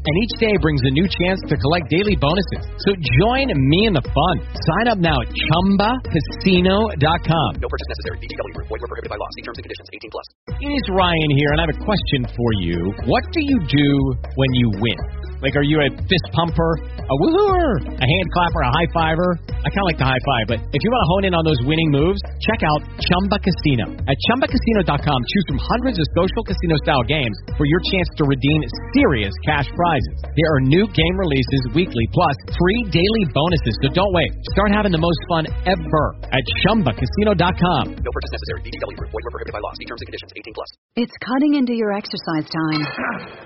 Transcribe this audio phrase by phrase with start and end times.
[0.00, 2.64] and each day brings a new chance to collect daily bonuses.
[2.80, 4.36] So join me in the fun.
[4.56, 7.50] Sign up now at ChumbaCasino.com.
[7.60, 8.16] No purchase necessary.
[8.24, 8.64] BGW.
[8.64, 9.28] Void were prohibited by law.
[9.36, 9.92] See terms and conditions.
[9.92, 10.24] 18 plus.
[10.56, 12.96] It is Ryan here, and I have a question for you.
[13.04, 14.96] What do you do when you win?
[15.44, 19.40] Like, are you a fist pumper, a woohooer, a hand clapper, a high fiver?
[19.48, 21.44] I kind of like the high five, but if you want to hone in on
[21.48, 23.88] those winning moves, check out Chumba Casino.
[24.04, 28.60] At ChumbaCasino.com, choose from hundreds of social casino style games for your chance to redeem
[28.92, 29.89] serious cash prizes.
[29.98, 33.74] There are new game releases weekly, plus free daily bonuses.
[33.82, 34.30] So don't wait.
[34.54, 37.82] Start having the most fun ever at ChumbaCasino.com.
[37.98, 38.60] No purchase necessary.
[38.66, 38.98] BGW.
[39.00, 39.72] Void were prohibited by law.
[39.74, 40.30] See terms and conditions.
[40.36, 40.70] 18 plus.
[40.94, 42.82] It's cutting into your exercise time.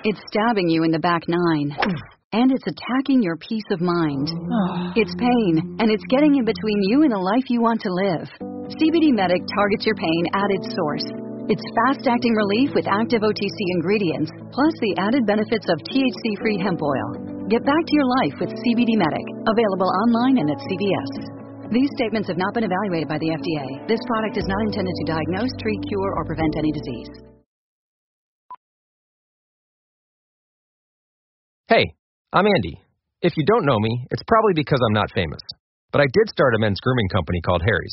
[0.05, 1.73] It's stabbing you in the back nine.
[2.35, 4.29] And it's attacking your peace of mind.
[4.97, 8.29] It's pain, and it's getting in between you and the life you want to live.
[8.79, 11.34] CBD Medic targets your pain at its source.
[11.45, 16.57] It's fast acting relief with active OTC ingredients, plus the added benefits of THC free
[16.57, 17.21] hemp oil.
[17.53, 21.69] Get back to your life with CBD Medic, available online and at CVS.
[21.69, 23.85] These statements have not been evaluated by the FDA.
[23.85, 27.13] This product is not intended to diagnose, treat, cure, or prevent any disease.
[31.69, 31.93] Hey,
[32.33, 32.81] I'm Andy.
[33.21, 35.45] If you don't know me, it's probably because I'm not famous.
[35.93, 37.93] But I did start a men's grooming company called Harry's.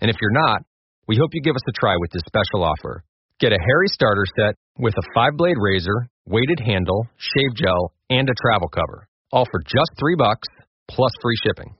[0.00, 0.62] And if you're not,
[1.08, 3.04] we hope you give us a try with this special offer.
[3.38, 8.28] Get a Harry starter set with a five blade razor, weighted handle, shave gel, and
[8.28, 9.08] a travel cover.
[9.32, 10.48] All for just three bucks
[10.88, 11.74] plus free shipping.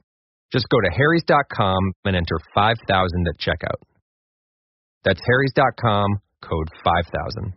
[0.52, 3.82] Just go to harrys.com and enter 5000 at checkout.
[5.04, 6.06] That's harrys.com,
[6.42, 7.52] code 5000.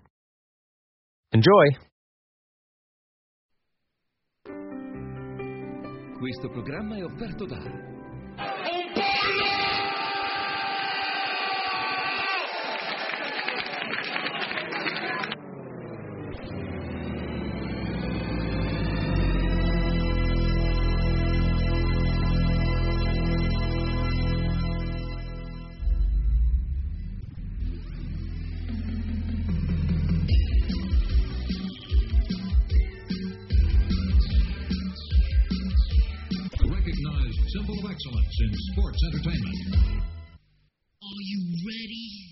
[1.33, 1.89] Enjoy!
[6.17, 7.57] Questo programma è offerto da
[39.19, 40.03] entertainment.
[41.01, 42.29] Are you ready?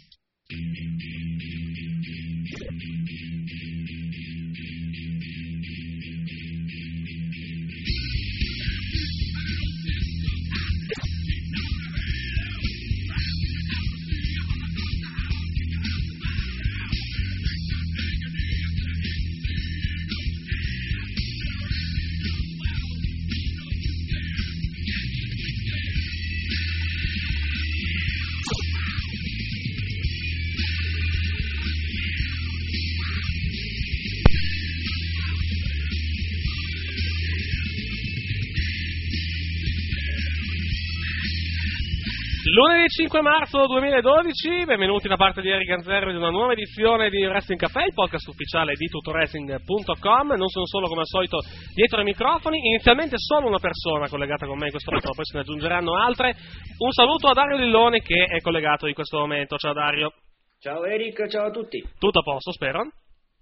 [42.57, 47.23] Lunedì 5 marzo 2012, benvenuti da parte di Eric Ganzerri di una nuova edizione di
[47.23, 50.33] Wrestling Café, il podcast ufficiale di tutowrestling.com.
[50.33, 51.37] Non sono solo come al solito
[51.75, 55.37] dietro ai microfoni, inizialmente solo una persona collegata con me in questo momento, poi se
[55.37, 56.33] ne aggiungeranno altre.
[56.79, 59.55] Un saluto a Dario Lilloni che è collegato in questo momento.
[59.57, 60.13] Ciao Dario.
[60.59, 61.79] Ciao Eric, ciao a tutti.
[61.99, 62.89] Tutto a posto, spero?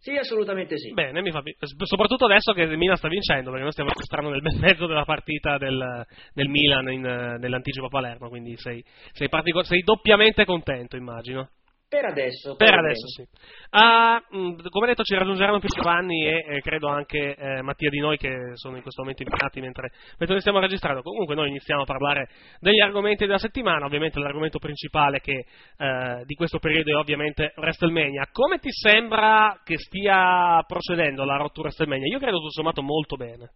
[0.05, 0.93] Sì, assolutamente sì.
[0.93, 1.41] Bene, mi fa
[1.83, 5.03] soprattutto adesso che il Milan sta vincendo, perché noi stiamo registrando nel bel mezzo della
[5.03, 7.01] partita del, del Milan in,
[7.39, 9.27] nell'anticipo a Palermo, quindi sei, sei,
[9.63, 11.49] sei doppiamente contento, immagino.
[11.95, 12.55] Per adesso.
[12.55, 13.23] Per va adesso sì.
[13.69, 17.99] Ah, mh, come detto ci raggiungeranno più Giovanni e eh, credo anche eh, Mattia di
[17.99, 21.01] noi che sono in questo momento impegnati mentre, mentre stiamo registrando.
[21.01, 22.27] Comunque noi iniziamo a parlare
[22.59, 25.45] degli argomenti della settimana, ovviamente l'argomento principale che,
[25.77, 28.27] eh, di questo periodo è ovviamente WrestleMania.
[28.33, 32.07] Come ti sembra che stia procedendo la to WrestleMania?
[32.11, 33.51] Io credo tutto sommato molto bene.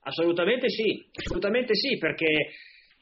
[0.00, 2.52] Assolutamente sì, assolutamente sì, perché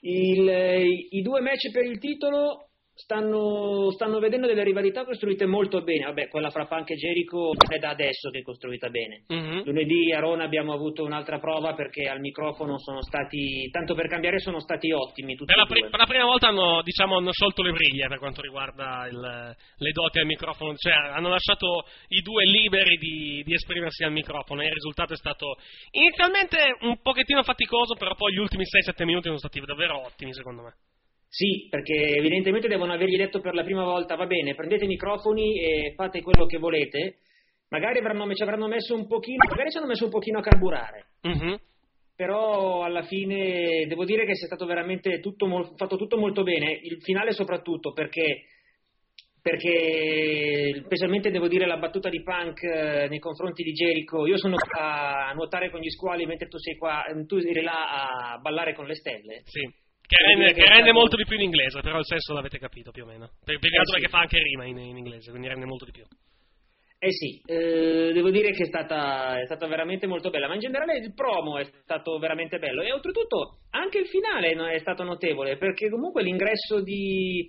[0.00, 6.04] il- i due match per il titolo stanno, stanno vedendo delle rivalità costruite molto bene.
[6.06, 9.24] Vabbè, quella fra Punk e Jericho non è da adesso che è costruita bene.
[9.28, 9.64] Mhm.
[9.64, 14.38] Lunedì a Rona abbiamo avuto un'altra prova perché al microfono sono stati, tanto per cambiare,
[14.38, 17.62] sono stati ottimi tutti Per la, pri- per la prima volta hanno, diciamo, hanno sciolto
[17.62, 22.44] le briglie per quanto riguarda il- le doti al microfono, cioè hanno lasciato i due
[22.44, 25.56] liberi di, di esprimersi al microfono e il risultato è stato
[25.90, 30.62] inizialmente un pochettino faticoso, però poi gli ultimi 6-7 minuti sono stati davvero ottimi secondo
[30.62, 30.74] me.
[31.34, 35.58] Sì, perché evidentemente devono avergli detto per la prima volta, va bene, prendete i microfoni
[35.58, 37.16] e fate quello che volete.
[37.70, 41.06] Magari avranno, ci avranno messo un pochino, magari ci hanno messo un pochino a carburare.
[41.22, 41.58] Mhm.
[42.14, 47.02] Però alla fine devo dire che sia stato veramente tutto fatto tutto molto bene, il
[47.02, 48.44] finale soprattutto perché,
[49.42, 54.54] perché specialmente devo dire la battuta di Punk eh, nei confronti di Jericho, io sono
[54.54, 58.72] qua a nuotare con gli squali mentre tu sei qua, tu eri là a ballare
[58.72, 59.42] con le stelle.
[59.46, 59.82] Sì.
[60.06, 63.04] Che rende, che rende molto di più in inglese, però il senso l'avete capito più
[63.04, 63.30] o meno.
[63.42, 64.00] Per, che altro sì.
[64.00, 66.04] perché fa anche rima in, in inglese, quindi rende molto di più.
[66.98, 70.60] Eh sì, eh, devo dire che è stata, è stata veramente molto bella, ma in
[70.60, 75.58] generale il promo è stato veramente bello e oltretutto anche il finale è stato notevole
[75.58, 77.46] perché comunque l'ingresso di,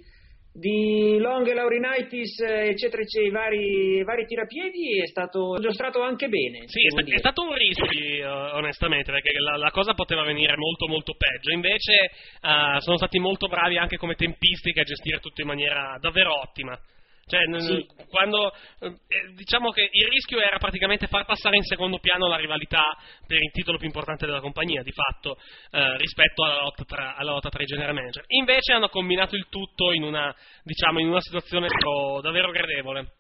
[0.58, 6.30] di Long e Laurinaitis eh, eccetera eccetera, i vari, vari tirapiedi è stato giostrato anche
[6.30, 6.64] bene.
[6.68, 11.14] Sì, è, stato un rischio, eh, onestamente, perché la, la cosa poteva venire molto molto
[11.18, 11.52] peggio.
[11.52, 16.40] Invece eh, sono stati molto bravi anche come tempistica a gestire tutto in maniera davvero
[16.40, 16.80] ottima.
[17.28, 17.88] Cioè, Sì.
[18.08, 18.52] quando
[18.82, 22.96] eh, eh, diciamo che il rischio era praticamente far passare in secondo piano la rivalità
[23.26, 25.36] per il titolo più importante della compagnia, di fatto,
[25.72, 28.24] eh, rispetto alla lotta, tra, alla lotta tra i general manager.
[28.28, 33.14] Invece hanno combinato il tutto in una, diciamo, in una situazione davvero- davvero gradevole.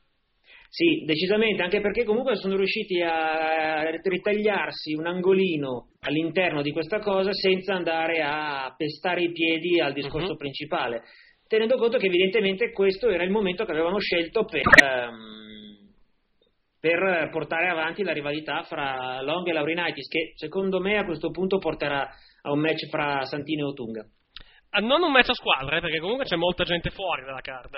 [0.69, 7.31] Sì, decisamente, anche perché comunque sono riusciti a ritagliarsi un angolino all'interno di questa cosa
[7.33, 10.37] senza andare a pestare i piedi al discorso Mhm.
[10.37, 11.01] principale,
[11.47, 15.89] tenendo conto che evidentemente questo era il momento che avevano scelto per, ehm,
[16.79, 21.57] per portare avanti la rivalità fra Long e Laurinaitis, che secondo me a questo punto
[21.57, 22.07] porterà
[22.43, 24.05] a un match fra Santino e Otunga.
[24.71, 27.77] Ah, Non un match a squadre, perché comunque c'è molta gente fuori dalla card.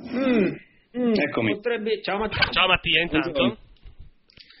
[0.00, 0.54] Mm,
[0.98, 1.52] mm, Eccomi.
[1.54, 2.50] potrebbe- Ciao Matteo.
[2.50, 3.58] Ciao Mattia, intanto.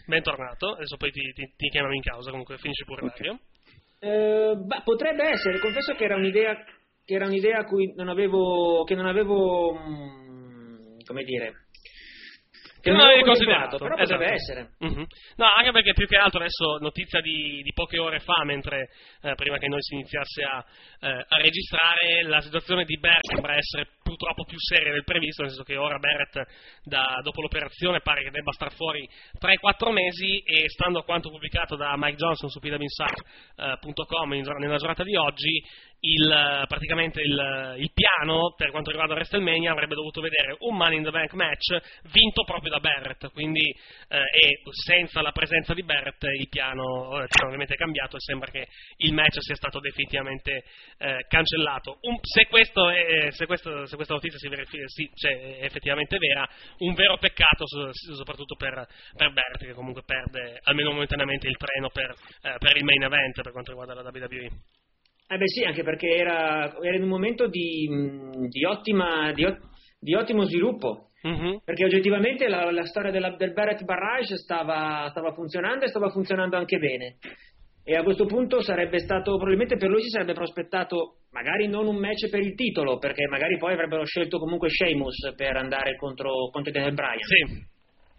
[0.06, 0.74] Bentornato.
[0.74, 3.20] Adesso poi ti, ti- ti chiamano in causa, comunque finisci pure Ok.
[3.20, 3.38] Mario.
[4.00, 6.56] Eh, bah, potrebbe essere, confesso che era un'idea
[7.04, 11.62] che era un'idea a cui non avevo che non avevo mm, come dire
[12.82, 14.34] che non non avevi avevo considerato, però potrebbe esatto.
[14.34, 14.70] essere.
[14.80, 15.06] Mhm.
[15.36, 18.90] No, anche perché più che altro adesso notizia di, di poche ore fa, mentre
[19.22, 20.64] eh, prima che noi si iniziasse a,
[20.98, 25.52] eh, a registrare, la situazione di Barrett sembra essere purtroppo più seria del previsto, nel
[25.52, 26.42] senso che ora Barrett
[26.82, 29.08] da- dopo l'operazione pare che debba star fuori
[29.38, 35.04] 3-4 mesi e stando a quanto pubblicato da Mike Johnson su pwinsight.com in- nella giornata
[35.04, 35.62] di oggi,
[36.04, 40.96] il, eh, praticamente il, il piano per quanto riguarda WrestleMania avrebbe dovuto vedere un Money
[40.98, 41.78] in the Bank match
[42.10, 43.60] vinto proprio da Barrett, quindi
[44.08, 48.50] eh, e senza la presenza di Barrett il piano eh, è ovviamente cambiato e sembra
[48.50, 48.66] che
[48.96, 50.64] il match sia stato definitivamente
[50.98, 51.98] eh, cancellato.
[52.02, 56.18] Un- se, questo è- se, questo- se questa notizia si verifica, sì, cioè, è effettivamente
[56.18, 61.56] vera, un vero peccato so- soprattutto per, per Barrett che comunque perde almeno momentaneamente il
[61.56, 62.10] treno per,
[62.42, 64.48] eh, per il main event per quanto riguarda la WWE.
[65.32, 67.88] Eh beh sì, anche perché era, era in un momento di,
[68.48, 69.46] di ottima di,
[69.98, 71.08] di ottimo sviluppo.
[71.22, 71.60] Mhm.
[71.64, 76.56] Perché oggettivamente la, la storia della- del Barrett Barrage stava, stava funzionando e stava funzionando
[76.56, 77.16] anche bene.
[77.84, 81.96] E a questo punto sarebbe stato, probabilmente per lui si sarebbe prospettato magari non un
[81.96, 86.72] match per il titolo, perché magari poi avrebbero scelto comunque Sheamus per andare contro, contro
[86.72, 87.18] Daniel Bryan.
[87.22, 87.70] Sì,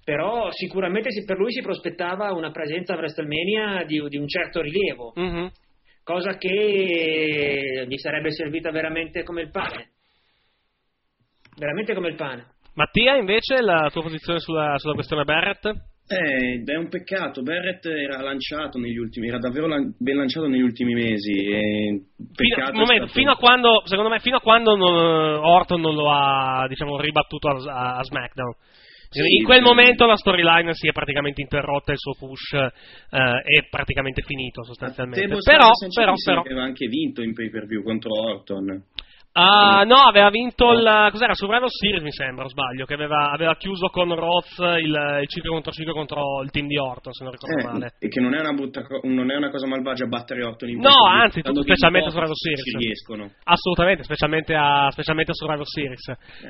[0.03, 4.61] Però sicuramente si- per lui si prospettava una presenza a WrestleMania di, di un certo
[4.61, 5.49] rilievo, Mhm.
[6.03, 9.91] Cosa che gli sarebbe servita veramente come il pane.
[11.57, 12.47] Veramente come il pane.
[12.75, 15.65] Mattia, invece, la tua posizione sulla, sulla questione Barrett?
[16.07, 17.43] Eh, è un peccato.
[17.43, 21.31] Barrett era lanciato negli ultimi, era davvero lan- ben lanciato negli ultimi mesi.
[21.31, 22.01] E
[22.33, 26.11] Fino, momento, stato- fino a quando, secondo me, fino a quando non- Orton non lo
[26.11, 28.53] ha, diciamo, ribattuto a, a- a SmackDown.
[29.21, 29.63] Sì, in quel sì.
[29.63, 32.69] momento la storyline si è praticamente interrotta e il suo push eh,
[33.09, 35.27] è praticamente finito sostanzialmente.
[35.27, 36.41] Però, però, però.
[36.41, 38.83] aveva anche vinto in pay per view contro Orton.
[39.35, 41.07] Ah, no, aveva vinto il.
[41.09, 41.33] Cos'era?
[41.33, 42.85] Survivor Series, mi sembra, o sbaglio.
[42.85, 46.77] Che aveva, aveva chiuso con Roth il, il 5 contro 5 contro il team di
[46.77, 47.93] Orton, se non ricordo Eh, male.
[47.99, 51.05] e che non è, una brutta non è una cosa malvagia battere Orton in No,
[51.07, 52.77] anzi, Quando specialmente su Survivor Ci Series.
[52.85, 53.31] riescono.
[53.43, 56.07] Assolutamente, specialmente a, specialmente a Survivor Series.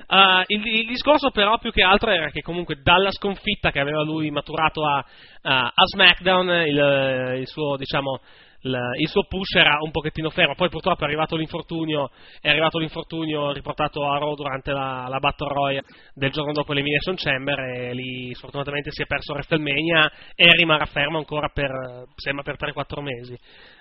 [0.07, 4.03] Uh, il, il discorso però più che altro era che comunque dalla sconfitta che aveva
[4.03, 4.97] lui maturato a,
[5.43, 8.19] a- a SmackDown, il, il suo diciamo
[8.63, 10.55] il, suo push era un pochettino fermo.
[10.55, 15.53] Poi purtroppo è arrivato l'infortunio, è arrivato l'infortunio riportato a Raw durante la, la Battle
[15.53, 20.85] Royale del giorno dopo l'Elimination Chamber e lì sfortunatamente si è perso WrestleMania e rimarrà
[20.85, 21.71] fermo ancora per,
[22.15, 23.37] sembra per 3-4 mesi.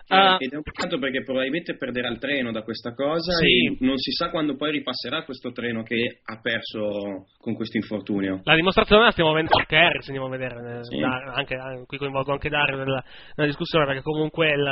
[0.09, 3.47] Uh, ed è un peccato perché probabilmente perderà il treno da questa cosa Sì.
[3.47, 8.41] e non si sa quando poi ripasserà questo treno che ha perso con questo infortunio.
[8.45, 10.99] La dimostrazione la stiamo vedendo anche Harris, andiamo a vedere, eh, Sì.
[10.99, 11.57] da- anche,
[11.87, 13.03] qui coinvolgo anche Dario nella,
[13.37, 14.67] nella discussione perché comunque il,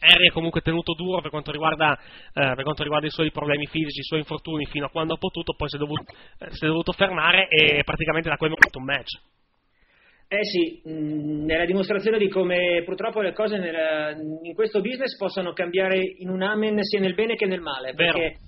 [0.00, 1.96] Harry è comunque tenuto duro per quanto, riguarda,
[2.32, 5.18] eh, per quanto riguarda i suoi problemi fisici, i suoi infortuni fino a quando ha
[5.18, 6.02] potuto, poi si è dovuto,
[6.38, 9.20] eh, si è dovuto fermare e praticamente da quel momento un match.
[10.26, 15.16] Eh sì, mh, è la dimostrazione di come purtroppo le cose nel- in questo business
[15.16, 17.92] possano cambiare in un amen sia nel bene che nel male.
[17.92, 18.18] Vero.
[18.18, 18.38] Perché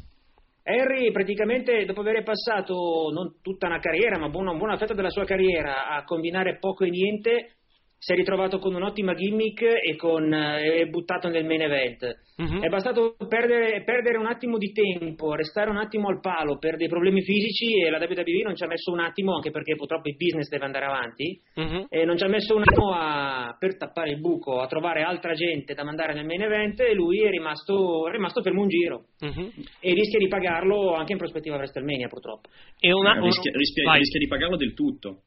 [0.64, 5.10] Harry praticamente dopo aver passato non tutta una carriera, ma buona, un buona fetta della
[5.10, 7.50] sua carriera a combinare poco e niente,
[7.98, 12.04] si è ritrovato con un'ottima gimmick e con, eh, è buttato nel main event.
[12.36, 12.60] Mhm.
[12.60, 16.88] È bastato perdere, perdere un attimo di tempo, restare un attimo al palo per dei
[16.88, 20.16] problemi fisici e la WWE non ci ha messo un attimo, anche perché purtroppo il
[20.16, 21.86] business deve andare avanti, Mhm.
[21.88, 25.32] e non ci ha messo un attimo a- per tappare il buco, a trovare altra
[25.32, 29.06] gente da mandare nel main event e lui è rimasto, è rimasto fermo un giro
[29.20, 29.50] Mhm.
[29.80, 32.50] e rischia di pagarlo anche in prospettiva WrestleMania purtroppo.
[32.78, 35.22] E una, Eh, rischia, rischia- rischia di pagarlo del tutto.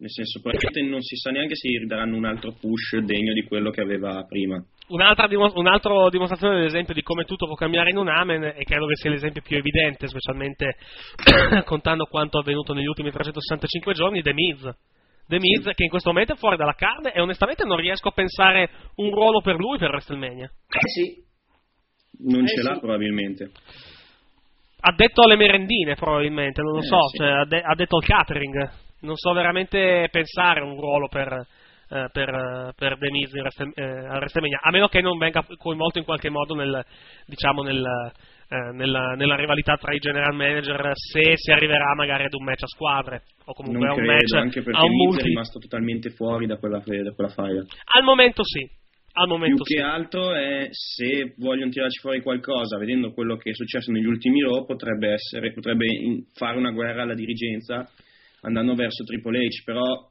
[0.00, 3.42] Nel senso, probabilmente non si sa neanche se gli daranno un altro push degno di
[3.42, 4.56] quello che aveva prima.
[4.88, 8.86] Un'altra, dimo- un'altra dimostrazione dell'esempio di come tutto può cambiare in un amen e credo
[8.86, 10.76] che sia l'esempio più evidente, specialmente
[11.66, 14.60] contando quanto avvenuto negli ultimi 365 giorni, The Miz.
[15.28, 18.12] The Miz che in questo momento è fuori dalla card e onestamente non riesco a
[18.12, 20.46] pensare un ruolo per lui per WrestleMania.
[20.46, 21.22] Eh sì,
[22.26, 22.80] Non Eh, ce l'ha sì.
[22.80, 23.50] probabilmente.
[24.80, 27.18] Ha detto alle merendine probabilmente, non lo Eh, so, sì.
[27.18, 28.70] cioè, ha, de- ha detto al catering.
[29.00, 34.60] Non so veramente pensare un ruolo per, eh, per, eh, per Wrestle- eh, a WrestleMania,
[34.62, 36.84] a meno che non venga coinvolto in qualche modo nel,
[37.26, 37.82] diciamo nel,
[38.48, 42.62] eh, nella, nella rivalità tra i general manager se si arriverà magari ad un match
[42.62, 45.06] a squadre o comunque Non a un credo, match anche perché a un Miz è
[45.06, 45.28] multi.
[45.28, 47.64] rimasto totalmente fuori da quella, da quella faida.
[47.96, 48.68] Al momento sì,
[49.12, 49.82] al Più momento che sì.
[49.82, 54.64] altro è se vogliono tirarci fuori qualcosa, vedendo quello che è successo negli ultimi Raw,
[54.66, 55.86] potrebbe, essere, potrebbe
[56.34, 57.88] fare una guerra alla dirigenza
[58.42, 60.08] andando verso Triple H, però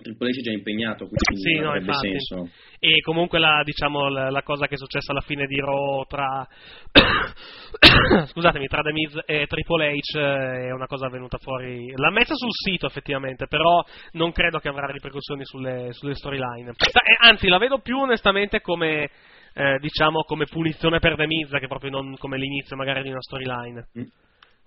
[0.00, 2.48] Triple H è già impegnato, quindi Sì, non no, senso.
[2.78, 6.46] E comunque la, diciamo, la, la cosa che è successa alla fine di Raw tra
[8.26, 11.92] scusatemi, tra The Miz e Triple H eh, è una cosa venuta fuori.
[11.94, 16.70] L'ha messa sul sito effettivamente, però non credo che avrà ripercussioni sulle, sulle storyline.
[16.70, 19.10] Eh, Anzi, la vedo più onestamente come
[19.52, 23.20] eh, diciamo come punizione per The Miz che proprio non come l'inizio magari di una
[23.20, 23.88] storyline.
[23.98, 24.04] Mm.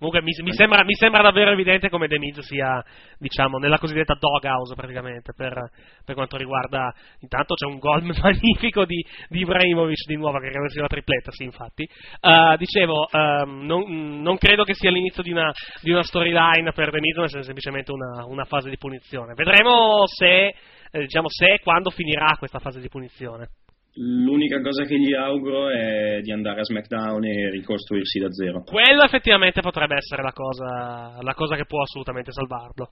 [0.04, 2.84] Comunque mi, mi sembra, mi sembra davvero evidente come The Miz sia,
[3.18, 5.58] diciamo, nella cosiddetta doghouse praticamente per,
[6.04, 6.92] per quanto riguarda.
[7.20, 11.30] Intanto c'è un gol magnifico di, di Ibrahimovic di nuovo che credo sia una tripletta,
[11.30, 11.88] sì, infatti.
[12.20, 16.90] Uh, dicevo, ehm, non, non credo che sia l'inizio di una, di una storyline per
[16.90, 19.32] The Miz, ma sia semplicemente una, una fase di punizione.
[19.32, 23.48] Vedremo se, eh, diciamo, se e quando finirà questa fase di punizione.
[23.96, 28.62] L'unica cosa che gli auguro è di andare a SmackDown e ricostruirsi da zero.
[28.64, 32.90] Quello effettivamente potrebbe essere la cosa, la cosa che può assolutamente salvarlo.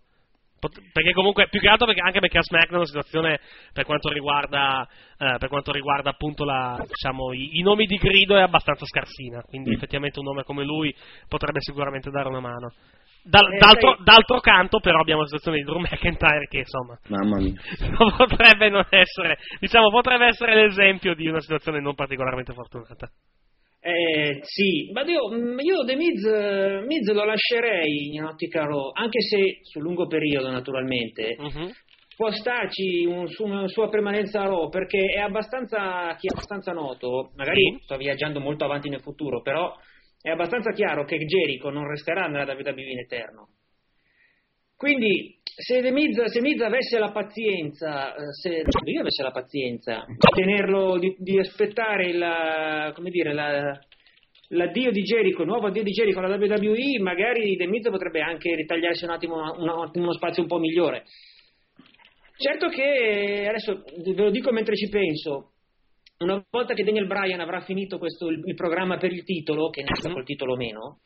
[0.60, 3.40] Pot- Perché comunque, più che altro perché, anche perché a SmackDown la situazione
[3.72, 4.86] per quanto riguarda,
[5.18, 9.42] eh, per quanto riguarda appunto la, diciamo, i, i nomi di grido è abbastanza scarsina,
[9.42, 9.72] quindi Mm.
[9.72, 10.94] effettivamente un nome come lui
[11.26, 12.72] potrebbe sicuramente dare una mano.
[13.24, 17.36] Dal- Eh, d'altro, d'altro canto però abbiamo la situazione di Drew McIntyre che insomma Mamma
[17.38, 17.52] mia.
[18.16, 23.08] potrebbe non essere, diciamo, potrebbe essere l'esempio di una situazione non particolarmente fortunata.
[23.84, 28.90] Eh, sì, ma io, mm, io The Miz, eh, Miz lo lascerei in ottica Raw,
[28.92, 31.36] anche se sul lungo periodo naturalmente.
[31.38, 31.70] Mhm.
[32.16, 36.72] Può starci un- su una sua permanenza a Raw perché è abbastanza, chi è abbastanza
[36.72, 37.82] noto, magari Sì.
[37.82, 39.74] sto viaggiando molto avanti nel futuro, però
[40.22, 43.48] è abbastanza chiaro che Jericho non resterà nella WWE in eterno.
[44.76, 50.16] Quindi, se Miz, se Miz avesse la pazienza, eh, se lui avesse la pazienza di
[50.34, 53.78] tenerlo, di, di aspettare come dire, la-
[54.48, 58.54] l'addio di Jericho, il nuovo addio di Jericho alla WWE, magari The Miz potrebbe anche
[58.56, 61.04] ritagliarsi un attimo una- uno spazio un po' migliore.
[62.36, 65.51] Certo che, adesso ve lo dico mentre ci penso,
[66.22, 69.82] una volta che Daniel Bryan avrà finito questo, il, il programma per il titolo, che
[69.82, 70.98] ne sa col titolo o meno,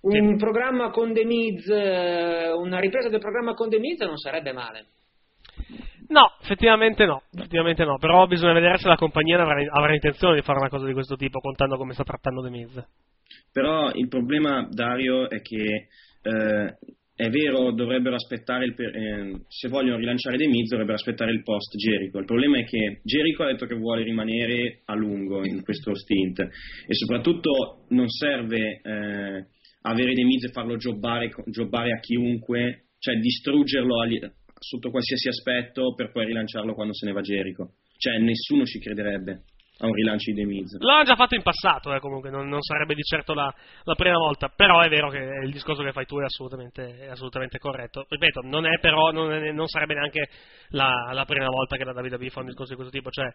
[0.00, 4.52] un programma con The Miz, eh, una ripresa del programma con The Miz non sarebbe
[4.52, 4.86] male.
[6.08, 10.42] No, effettivamente no, effettivamente no, però bisogna vedere se la compagnia avrà, avrà intenzione di
[10.42, 12.86] fare una cosa di questo tipo, contando come sta trattando The Miz.
[13.52, 15.88] Però il problema, Dario, è che
[16.22, 16.78] eh,
[17.18, 21.74] è vero, dovrebbero aspettare, il eh, se vogliono rilanciare The Miz dovrebbero aspettare il post
[21.74, 22.20] Jericho.
[22.20, 26.38] Il problema è che Jericho ha detto che vuole rimanere a lungo in questo stint
[26.38, 29.46] e soprattutto non serve eh,
[29.82, 34.20] avere The Miz e farlo jobbare, jobbare a chiunque, cioè distruggerlo agli-
[34.60, 37.72] sotto qualsiasi aspetto per poi rilanciarlo quando se ne va Jericho.
[37.96, 39.42] Cioè nessuno ci crederebbe
[39.80, 40.76] a un rilancio di The Miz.
[40.78, 43.52] Lo hanno già fatto in passato, eh, comunque, non, non sarebbe di certo la,
[43.84, 47.08] la prima volta, però è vero che il discorso che fai tu è assolutamente, è
[47.08, 48.06] assolutamente corretto.
[48.08, 50.28] Ripeto, non è però, non, è- non sarebbe neanche
[50.70, 53.26] la, la prima volta che la WWE fa un discorso di questo tipo, cioè,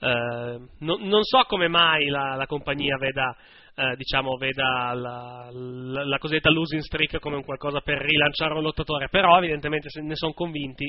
[0.00, 3.34] eh, non so come mai la, la compagnia veda,
[3.76, 8.62] eh, diciamo, veda la, la, la cosiddetta losing streak come un qualcosa per rilanciare un
[8.62, 10.84] lottatore, però evidentemente se ne sono convinti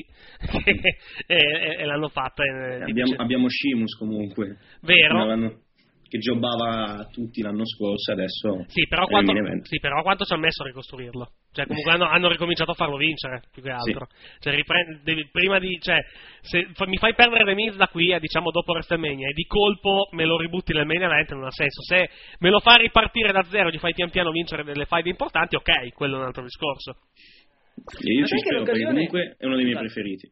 [0.64, 0.80] e,
[1.26, 2.42] e- e l'hanno fatta.
[2.42, 4.56] e- Abbiamo, abbiamo Sheamus comunque.
[4.80, 5.66] Vero.
[6.08, 10.62] Che jobbava tutti l'anno scorso, adesso Sì, però quanto, sì, però quanto ci ha messo
[10.62, 11.32] a ricostruirlo?
[11.58, 14.06] Cioè, comunque hanno, hanno ricominciato a farlo vincere, più che altro.
[14.38, 15.98] Cioè, riprend- devi- prima di, cioè,
[16.40, 19.42] se fa- mi fai perdere The Miz da qui a, diciamo, dopo WrestleMania e di
[19.42, 21.82] colpo me lo ributti nel main event, non ha senso.
[21.82, 25.56] Se me lo fai ripartire da zero, gli fai pian piano vincere delle fight importanti,
[25.56, 26.90] ok, quello è un altro discorso.
[26.92, 30.30] E io Ma ci sai che spero perché l'occasione- comunque è uno dei miei preferiti.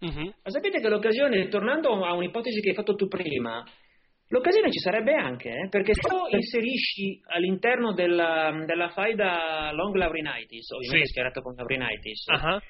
[0.00, 0.24] Mhm.
[0.44, 3.64] Ma sapete che l'occasione, tornando a un'ipotesi che hai fatto tu prima,
[4.28, 10.70] l'occasione ci sarebbe anche, eh, perché se lo inserisci all'interno della, della faida Long Laurinitis,
[10.70, 11.10] ovviamente Sì.
[11.12, 12.60] schierato con Laurinitis, Ah,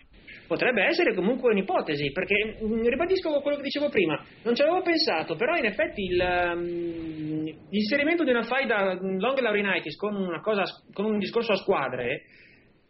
[0.47, 5.37] potrebbe essere comunque un'ipotesi, perché mh, ribadisco quello che dicevo prima, non ci avevo pensato,
[5.37, 10.63] però in effetti il, um, l'inserimento di una faida Long Laurinitis con, una cosa,
[10.93, 12.23] con un discorso a squadre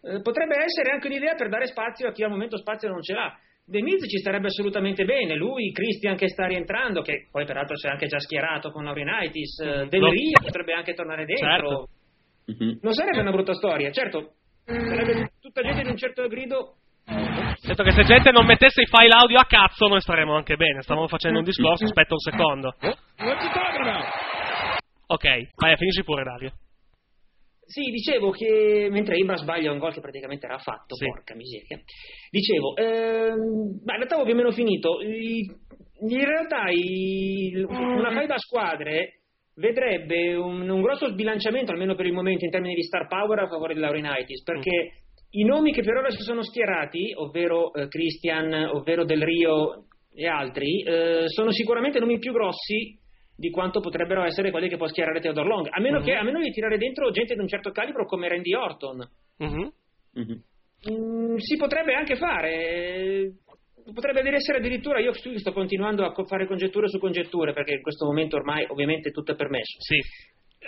[0.02, 3.14] eh, potrebbe essere anche un'idea per dare spazio a chi al momento spazio non ce
[3.14, 3.36] l'ha.
[3.68, 7.86] De Miz ci starebbe assolutamente bene, lui, Christian che sta rientrando, che poi peraltro si
[7.86, 11.46] è anche già schierato con Laurinitis, eh, Del Lo- Rio potrebbe anche tornare dentro.
[11.46, 11.88] Certo.
[12.46, 12.78] Mhm.
[12.80, 14.32] Non sarebbe una brutta storia, certo,
[14.64, 16.76] sarebbe tutta gente di un certo grido
[17.60, 20.82] Detto che se gente non mettesse i file audio a cazzo, noi staremmo anche bene.
[20.82, 22.74] Stavamo facendo un discorso, aspetta un secondo.
[25.06, 25.24] Ok,
[25.56, 26.52] vai, finisci pure, Dario.
[27.68, 31.04] Sì, dicevo che mentre Ibra sbaglia un gol che praticamente era fatto, Sì.
[31.04, 31.78] porca miseria.
[32.30, 35.02] Dicevo, ehm, ma in realtà ho più o meno finito.
[35.02, 35.46] I-
[36.00, 39.20] in realtà i- una faida a squadre
[39.54, 43.48] vedrebbe un, un grosso sbilanciamento, almeno per il momento, in termini di star power a
[43.48, 44.92] favore di Laurinitis, perché
[45.32, 50.26] i nomi che per ora si sono schierati, ovvero eh, Christian, ovvero Del Rio e
[50.26, 52.96] altri, eh, sono sicuramente nomi più grossi
[53.38, 56.04] di quanto potrebbero essere quelli che può schierare Theodore Long, a meno, Mhm.
[56.04, 59.08] che, a meno di tirare dentro gente di un certo calibro come Randy Orton.
[59.38, 59.72] Mhm.
[60.14, 60.42] Mhm.
[60.90, 63.32] Mm, si potrebbe anche fare, eh,
[63.94, 68.36] potrebbe essere addirittura, io sto continuando a fare congetture su congetture, perché in questo momento
[68.36, 69.76] ormai ovviamente tutto è permesso.
[69.78, 69.98] Sì.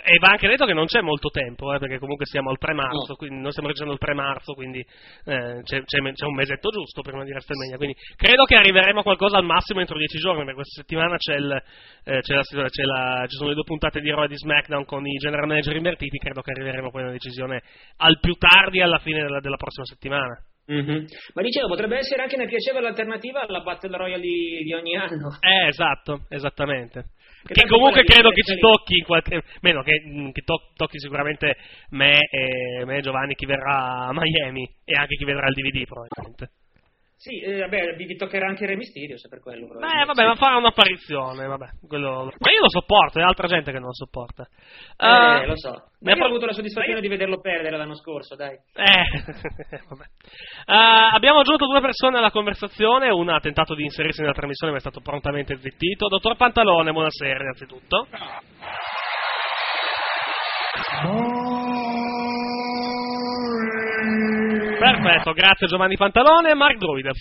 [0.03, 2.73] E va anche detto che non c'è molto tempo, eh, perché comunque siamo al 3
[2.73, 3.15] marzo, No.
[3.15, 7.01] quindi noi stiamo registrando il 3 marzo, quindi eh, c'è, c'è- c'è un mesetto giusto
[7.01, 10.55] prima di WrestleMania, quindi credo che arriveremo a qualcosa al massimo entro 10 giorni, perché
[10.55, 11.51] questa settimana c'è, il,
[12.05, 14.85] eh, c'è la, c'è la- ci sono le due puntate di Raw e di SmackDown
[14.85, 17.61] con i general manager invertiti, credo che arriveremo poi a una decisione
[17.97, 20.35] al più tardi alla fine della, della prossima settimana.
[21.33, 25.35] Ma dicevo, potrebbe essere anche una piacevole alternativa alla Battle Royale di, di ogni anno.
[25.41, 27.07] Eh, esatto, esattamente.
[27.43, 31.55] Che comunque credo che ci tocchi in qualche meno che, mm, che to- tocchi sicuramente
[31.89, 35.85] me e, me e Giovanni chi verrà a Miami e anche chi vedrà il DVD
[35.85, 36.60] probabilmente.
[37.21, 39.67] Sì, eh, vabbè, vi toccherà anche Re Mysterio, se per quello.
[39.67, 41.67] Beh, vabbè, ma farà un'apparizione, vabbè.
[41.87, 42.31] Quello...
[42.39, 44.41] Ma io lo sopporto, è altra gente che non lo sopporta.
[44.41, 45.69] Eh, Ah, lo so.
[45.99, 48.55] ne Ma io ho avuto la soddisfazione di vederlo perdere l'anno scorso, dai.
[48.55, 49.05] Eh,
[49.87, 50.03] vabbè.
[50.65, 54.79] Ah, abbiamo aggiunto due persone alla conversazione, una ha tentato di inserirsi nella trasmissione ma
[54.79, 56.07] è stato prontamente zittito.
[56.07, 58.07] Dottor Pantalone, buonasera innanzitutto.
[64.91, 66.55] Perfetto, grazie Giovanni Pantalone.
[66.55, 67.11] Mark Druid.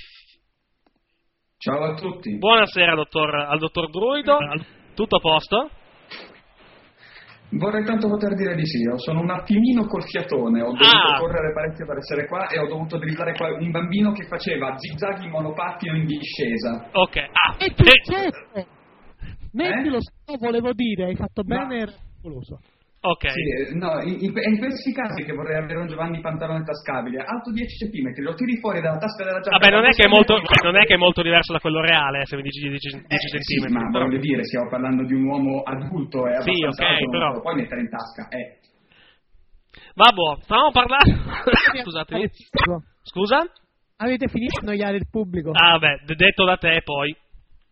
[1.59, 2.39] Ciao a tutti.
[2.39, 4.39] Buonasera dottor- al dottor Druido.
[4.95, 5.69] Tutto a posto?
[7.53, 11.19] Vorrei tanto poter dire di sì, io sono un attimino col fiatone, ho dovuto Ah.
[11.19, 15.21] correre parecchio per essere qua e ho dovuto dribblare qua un bambino che faceva zigzag
[15.25, 16.89] in monopattino in discesa.
[16.93, 17.17] Ok.
[17.17, 18.69] Ah, E eh, certo.
[19.53, 20.37] Mettilo Eh?
[20.39, 22.61] volevo dire, hai fatto Ma- bene, era pericoloso.
[23.01, 23.25] Ok.
[23.31, 26.63] Sì, eh, no, in, in- è in questi casi che vorrei avere un Giovanni pantalone
[26.65, 29.57] tascabile, alto 10 cm, lo tiri fuori dalla tasca della giacca.
[29.59, 32.21] Vabbè, non è, che è molto, non è che è molto diverso da quello reale,
[32.23, 33.73] eh, se mi dici 10, 10 Eh, sì, centimetri.
[33.73, 37.11] ma però- voglio dire, stiamo parlando di un uomo adulto e Sì, abbastanza ok, alto,
[37.11, 38.59] però- lo puoi mettere in tasca, eh.
[39.95, 41.15] Vabbè, stavamo parlando.
[41.83, 42.29] Scusatemi.
[43.03, 43.39] Scusa?
[43.97, 45.51] Avete finito di annoiare il pubblico?
[45.53, 47.15] Ah, beh, detto da te poi.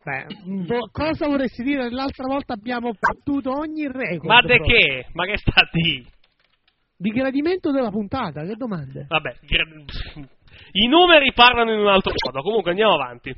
[0.08, 0.26] Beh,
[0.64, 1.90] vo- cosa vorresti dire?
[1.90, 4.24] L'altra volta abbiamo battuto ogni record.
[4.24, 4.76] Ma de proprio.
[4.78, 5.06] che?
[5.12, 6.06] Ma che sta di?
[6.96, 9.04] Di gradimento della puntata, che domande?
[9.06, 10.24] Vabbè, gra-
[10.72, 12.40] I numeri parlano in un altro modo.
[12.40, 13.32] Comunque andiamo avanti.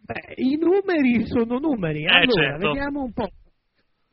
[0.00, 2.04] Beh, i numeri sono numeri.
[2.04, 2.68] Eh, allora, certo.
[2.68, 3.28] vediamo un po'.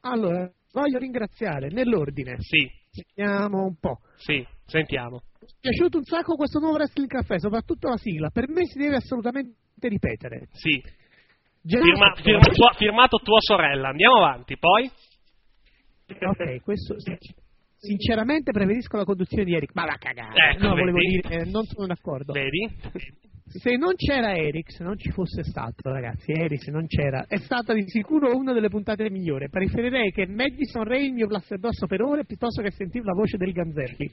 [0.01, 2.35] Allora, voglio ringraziare nell'ordine.
[2.39, 2.69] Sì.
[3.15, 3.99] Vediamo un po'.
[4.15, 5.21] Sì, sentiamo.
[5.39, 8.29] Mi è piaciuto un sacco questo nuovo Wrestling Caffè, soprattutto la sigla.
[8.29, 9.53] Per me si deve assolutamente
[9.87, 10.47] ripetere.
[10.51, 10.81] Sì.
[11.67, 13.89] Firma- firma- tua- firmato tua sorella.
[13.89, 14.89] Andiamo avanti, poi.
[16.07, 17.17] Ok, questo sin-
[17.77, 19.71] sinceramente preferisco la conduzione di Eric.
[19.73, 20.51] Ma va a cagare.
[20.53, 21.21] Ecco, no, volevo vedi?
[21.21, 22.33] dire, eh, non sono d'accordo.
[22.33, 22.69] Vedi?
[23.47, 27.37] Se non c'era Eric, se non ci fosse stato, ragazzi, Eric se non c'era, è
[27.37, 29.49] stata di sicuro una delle puntate migliori.
[29.49, 33.51] Preferirei che Madison Ray mi urlasse addosso per ore piuttosto che sentire la voce del
[33.51, 34.11] Ganzelli.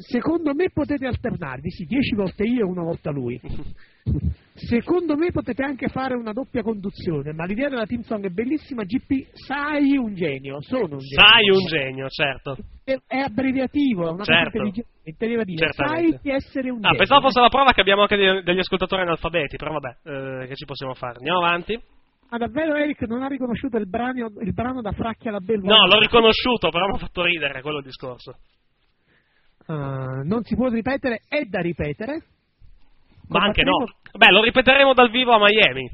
[0.00, 3.38] Secondo me potete alternarvi, sì, dieci volte io e una volta lui.
[4.54, 8.82] Secondo me potete anche fare una doppia conduzione, ma l'idea della team song è bellissima.
[8.84, 11.20] GP, sai un genio, sono un genio.
[11.20, 12.56] Sai un genio, certo.
[12.84, 14.58] È, è abbreviativo, è una Certo.
[14.58, 14.72] cosa
[15.04, 16.98] intelligente, dire, sai di essere un Ah, genio.
[16.98, 20.54] pensavo fosse la prova che abbiamo anche degli, degli ascoltatori analfabeti, però vabbè, eh, che
[20.56, 21.16] ci possiamo fare?
[21.18, 21.78] Andiamo avanti.
[22.30, 25.74] Ma davvero Eric non ha riconosciuto il brano, il brano da Fracchia la Belva?
[25.74, 28.34] No, l'ho riconosciuto, però mi ha fatto ridere, quello discorso.
[29.66, 32.22] Ah, non si può ripetere, è da ripetere.
[33.28, 33.86] Ma anche no.
[34.16, 35.88] Beh, lo ripeteremo dal vivo a Miami.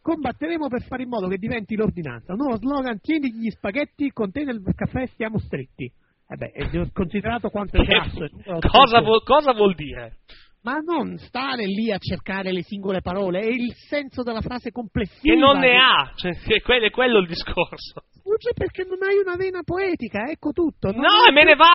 [0.00, 2.34] Combatteremo per fare in modo che diventi l'ordinanza.
[2.34, 5.90] Nuovo slogan, tieni gli spaghetti, con te nel caffè stiamo stretti.
[6.30, 8.24] Eh beh, è considerato quanto è grasso.
[8.24, 9.02] è numero cosa, 800.
[9.02, 10.18] vuol, cosa vuol dire?
[10.62, 15.34] Ma non stare lì a cercare le singole parole, è il senso della frase complessiva.
[15.34, 18.04] Che non ne ha, cioè, che quello, è quello il discorso.
[18.10, 20.90] Scusi perché non hai una vena poetica, ecco tutto.
[20.92, 21.72] No, e me ne va.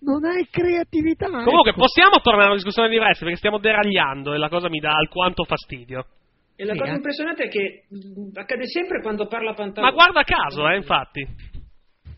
[0.00, 1.26] Non hai creatività.
[1.26, 1.80] Comunque, ecco.
[1.80, 5.44] possiamo tornare alla discussione di wrestling perché stiamo deragliando e la cosa mi dà alquanto
[5.44, 6.06] fastidio.
[6.56, 6.96] E la Sì, cosa eh.
[6.96, 7.84] impressionante è che
[8.34, 9.92] accade sempre quando parla Pantalone.
[9.92, 11.26] Ma guarda caso, eh, infatti.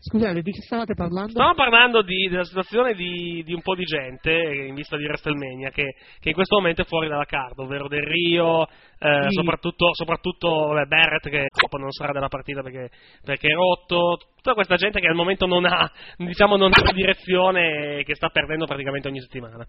[0.05, 1.31] Scusate, di che stavate parlando?
[1.31, 5.05] Stavamo parlando di- della situazione di, di un po' di gente eh, in vista di
[5.05, 8.67] WrestleMania che, che in questo momento è fuori dalla card, ovvero Del Rio,
[8.99, 9.33] eh, Sì.
[9.33, 12.89] soprattutto, soprattutto vabbè, Barrett che dopo non sarà della partita perché,
[13.23, 17.99] perché è rotto, tutta questa gente che al momento non ha, diciamo, non ha direzione
[17.99, 19.65] e che sta perdendo praticamente ogni settimana.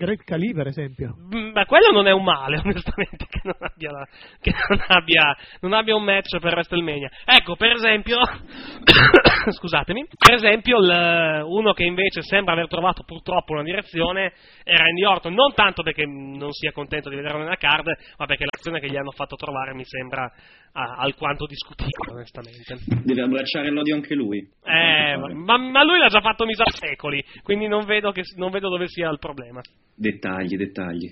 [0.00, 1.14] Great Khali, per esempio.
[1.34, 4.08] Mm, Ma quello non è un male, onestamente, che non abbia, la-
[4.40, 7.10] che non abbia, non abbia un match per WrestleMania.
[7.26, 8.16] Ecco, per esempio,
[9.52, 14.32] scusatemi, per esempio, il- uno che invece sembra aver trovato purtroppo una direzione
[14.64, 18.46] è Randy Orton, non tanto perché non sia contento di vederlo nella card, ma perché
[18.46, 20.32] l'azione che gli hanno fatto trovare mi sembra
[20.72, 22.76] ah, alquanto discutibile, onestamente.
[23.04, 24.38] Deve abbracciare l'odio anche lui.
[24.64, 28.68] Eh, ma, ma lui l'ha già fatto misa secoli, quindi non vedo, che- non vedo
[28.68, 29.60] dove sia il problema.
[29.94, 31.06] Dettagli, dettagli.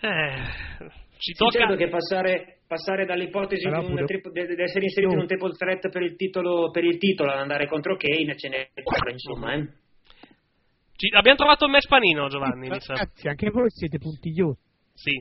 [0.00, 0.42] Eh,
[1.18, 1.58] ci Sì, tocca...
[1.58, 6.02] certo che passare, passare dall'ipotesi Però di, de- essere inserito in un triple threat per
[6.02, 9.54] il titolo, per il titolo ad andare contro Kane ce n'è quattro, insomma.
[9.54, 9.66] Eh.
[10.96, 12.94] Ci- abbiamo trovato il match panino, Giovanni, mi sa.
[12.94, 14.60] Ragazzi, anche voi siete puntigliosi.
[14.94, 15.12] Sì,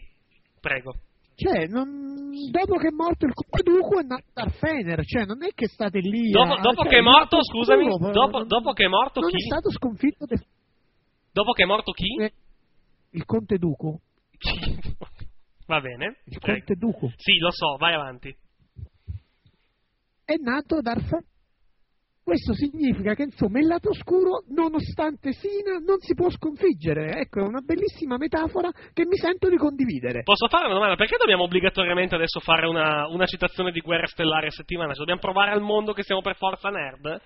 [0.59, 0.93] prego.
[1.35, 5.49] Cioè, non- dopo che è morto il Duco è nato Darth Fener, cioè non è
[5.53, 8.85] che state lì Dopo, a- dopo cioè, che è morto, scusami, dopo, non- dopo che
[8.85, 9.35] è morto non chi?
[9.35, 10.45] è stato sconfitto de-
[11.33, 12.07] Dopo che è morto chi?
[12.21, 12.31] eh,
[13.11, 13.99] il Conte Duco.
[15.67, 16.17] Va bene.
[16.25, 16.39] Il.
[16.39, 17.11] Conte Duco.
[17.17, 18.33] Sì, lo so, vai avanti.
[20.23, 21.23] È nato Darth Fener.
[22.25, 27.19] Questo significa che insomma il lato oscuro, nonostante Sina, non si può sconfiggere.
[27.19, 30.23] Ecco, è una bellissima metafora che mi sento di condividere.
[30.23, 30.95] Posso fare una domanda?
[30.95, 34.93] Perché dobbiamo obbligatoriamente adesso fare una, una citazione di Guerre Stellari a settimana?
[34.93, 37.21] Cioè, dobbiamo provare al mondo che siamo per forza nerd?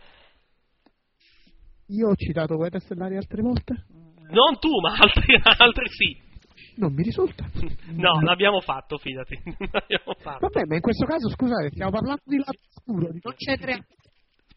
[1.87, 3.85] Io ho citato Guerra Stellari altre volte?
[4.31, 6.27] Non tu, ma altri, altri sì.
[6.75, 7.47] Non mi risulta.
[7.95, 9.39] No, l'abbiamo fatto, fidati.
[9.71, 10.39] L'abbiamo fatto.
[10.41, 13.85] Vabbè, ma in questo caso, scusate, stiamo parlando di lato oscuro, di non cedere a...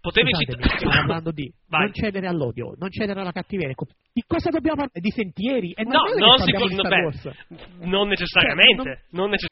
[0.03, 0.79] Potevi Scusatemi, citare...
[0.79, 1.83] stiamo parlando di Vai.
[1.85, 3.73] non cedere all'odio, non cedere alla cattiveria.
[4.13, 5.01] Di cosa dobbiamo parlare?
[5.01, 5.73] Di sentieri?
[5.75, 8.83] È No, non, che si Star beh, non necessariamente.
[8.83, 9.51] Cioè, non necess-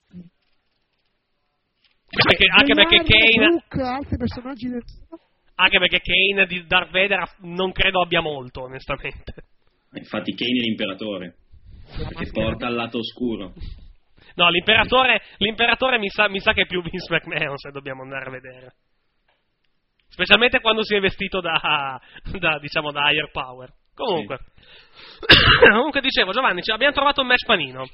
[2.10, 4.82] perché, anche perché Kane, Luke, altri personaggi del...
[5.54, 9.32] anche perché Kane di Darth Vader non credo abbia molto, onestamente.
[9.92, 11.36] Infatti Kane è l'imperatore.
[11.96, 13.54] Che porta al lato oscuro.
[14.34, 18.26] No, l'imperatore, l'imperatore mi, sa, mi sa che è più Vince McMahon se dobbiamo andare
[18.26, 18.74] a vedere.
[20.20, 21.98] Specialmente quando si è vestito da,
[22.38, 23.72] da diciamo, da higher power.
[23.94, 24.38] Comunque.
[25.72, 27.87] Comunque dicevo, Giovanni, ci- abbiamo trovato un match panino.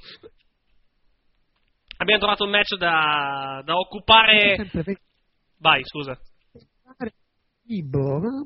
[1.98, 4.68] Abbiamo trovato un match da, da occupare...
[5.60, 6.18] Vai, scusa.
[7.64, 8.44] cibo, ma-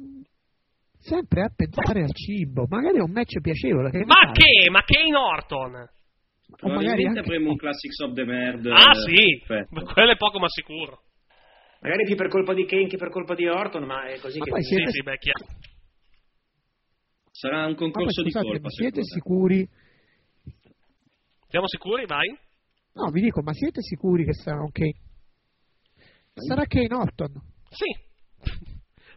[0.98, 2.66] sempre a pensare al cibo.
[2.68, 3.90] Magari è un match piacevole.
[3.90, 4.68] Che Ma che?
[4.70, 5.72] Ma Kane Orton?
[5.72, 7.20] O magari Probabilmente anche...
[7.20, 8.66] avremo un Classics of the Merd.
[8.66, 9.92] Ah eh, sì, perfetto.
[9.94, 11.00] quello è poco ma sicuro.
[11.80, 14.44] Magari più per colpa di Kane che per colpa di Orton, ma è così Ma
[14.44, 15.18] che poi Sì, Siete- sì, beh.
[17.30, 18.62] Sarà un concorso di scusate, colpa.
[18.64, 19.68] ma siete sicuri?
[21.48, 22.04] Siamo sicuri?
[22.06, 22.28] Vai.
[22.92, 24.94] No, vi dico, ma siete sicuri che sarà un Kane?
[26.34, 27.32] Sarà Kane Orton?
[27.70, 27.86] Sì.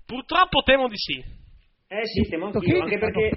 [0.06, 1.41] Purtroppo temo di sì.
[1.88, 3.32] Eh sì, temo anch'io, anche perché...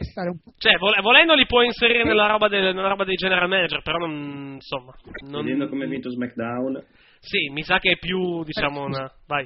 [0.57, 3.99] Cioè, vol- volendo li puoi inserire nella roba, del- nella roba dei general manager, però
[3.99, 4.95] non, insomma...
[5.27, 5.43] Non...
[5.45, 6.85] Vedendo come ha vinto SmackDown.
[7.27, 9.11] Sì, mi sa che è più, diciamo, una...
[9.27, 9.45] Vai.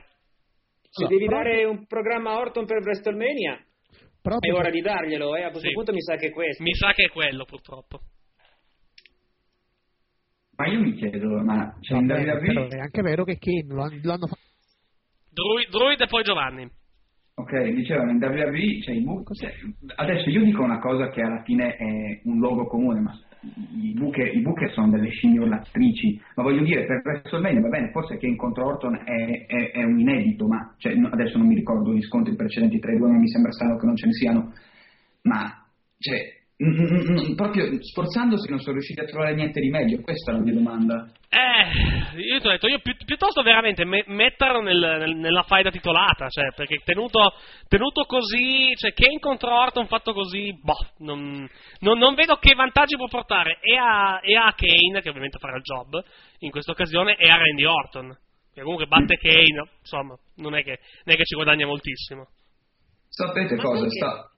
[0.91, 3.65] Se Allora, devi proprio- dare un programma a Orton per WrestleMania, è
[4.21, 5.45] Proprio ora di darglielo, eh.
[5.45, 5.75] A questo Sì.
[5.75, 6.63] punto mi sa che è questo.
[6.63, 8.01] Mi sa che è quello, purtroppo.
[10.57, 12.69] Ma io mi chiedo, ma c'è in Vabbè, WWE...
[12.69, 14.43] è anche vero che Kane lo, lo hanno fatto.
[15.33, 16.71] Druid, Druid e poi Giovanni.
[17.37, 19.55] Ok, dicevano in WWE c'è i cioè,
[19.95, 24.23] adesso io dico una cosa che alla fine è un logo comune, ma i buche,
[24.23, 26.21] i buche sono delle scimmie urlatrici.
[26.37, 29.99] Ma voglio dire, per WrestleMania va bene, forse che incontro Orton è, è- è un
[29.99, 33.29] inedito, ma cioè, adesso non mi ricordo gli scontri precedenti tra i due, ma mi
[33.29, 34.53] sembra strano che non ce ne siano.
[35.23, 35.67] Ma,
[35.99, 40.01] cioè, mm, mm, mm, proprio sforzandosi non sono riusciti a trovare niente di meglio.
[40.01, 41.11] Questa è la mia domanda.
[41.33, 45.71] Eh, io ti ho detto, io pi- piuttosto veramente me- metterlo nel- nel- nella faida
[45.71, 47.35] titolata, cioè, perché tenuto,
[47.69, 51.49] tenuto così, cioè, Kane contro Orton fatto così, boh, non,
[51.81, 55.57] non- non vedo che vantaggi può portare e a, e a Kane, che ovviamente farà
[55.57, 56.03] il job
[56.41, 58.17] in questa occasione, e a Randy Orton,
[58.53, 62.27] che comunque batte Kane, insomma, non è che, non è che ci guadagna moltissimo.
[63.09, 63.89] Sapete Ma cosa?
[63.89, 64.30] Sta...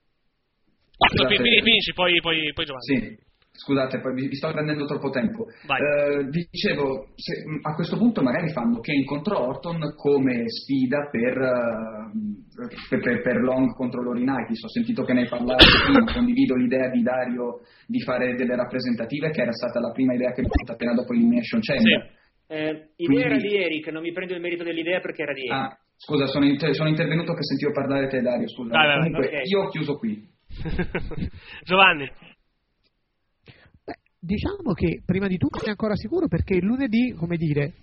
[0.97, 1.37] Fi- Scusate.
[1.37, 2.85] fin- Finisci, poi, poi, poi Giovanni.
[2.85, 3.19] Sì,
[3.53, 5.45] scusate, poi vi sto prendendo troppo tempo.
[5.49, 11.37] Eh, dicevo, se- mh, a questo punto magari fanno Kane contro Orton come sfida per,
[11.37, 14.63] eh, per, per- per Long contro Laurinaitis.
[14.63, 19.43] Ho sentito che ne parlare prima, condivido l'idea di Dario di fare delle rappresentative, che
[19.43, 22.21] era stata la prima idea che mi è venuta appena dopo l'Elimination Chamber.
[22.53, 25.53] Eh, idea era di Eric, non mi prendo il merito dell'idea perché era di Eric.
[25.53, 28.71] Ah, scusa, sono, inter- sono intervenuto che sentivo parlare te Dario, scusa.
[28.77, 28.97] Vai.
[28.99, 29.49] Comunque, Ok.
[29.49, 30.31] io ho chiuso qui.
[31.65, 32.11] Giovanni.
[33.85, 37.75] Beh, diciamo che prima di tutto è ancora sicuro perché lunedì, come dire,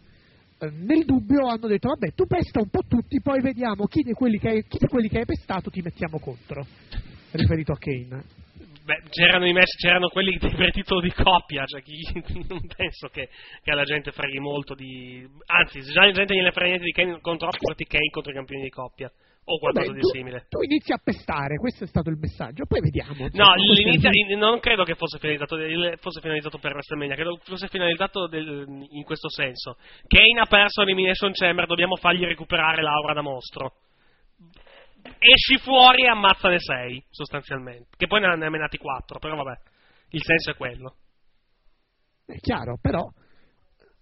[0.59, 4.13] eh, nel dubbio hanno detto vabbè tu pesta un po' tutti, poi vediamo chi di
[4.13, 6.65] quelli che hai, chi di quelli che hai pestato ti mettiamo contro.
[7.31, 8.23] Riferito a Kane.
[8.89, 12.01] Beh, c'erano i match, c'erano quelli per titolo di coppia, cioè chi,
[12.49, 13.29] non penso che,
[13.61, 15.27] che alla gente freghi molto di...
[15.45, 18.63] Anzi, se già la gente gliene frega niente di Kane contro Kane contro i campioni
[18.63, 19.11] di coppia,
[19.51, 20.45] o qualcosa Vabbè, di tu, simile.
[20.47, 23.27] tu inizi a pestare, questo è stato il messaggio, poi vediamo.
[23.33, 25.57] No, Questo è l'inizia- il- in- non credo che fosse finalizzato,
[25.99, 29.77] fosse finalizzato per WrestleMania, credo fosse finalizzato del- in questo senso.
[30.07, 33.73] Kane ha perso l'Elimination Chamber, dobbiamo fargli recuperare l'aura da mostro.
[35.17, 37.87] Esci fuori e ammazzane 6, sostanzialmente.
[37.97, 39.57] Che poi ne ha ne ha menati 4, però vabbè,
[40.09, 40.95] il senso è quello.
[42.25, 43.07] È chiaro, però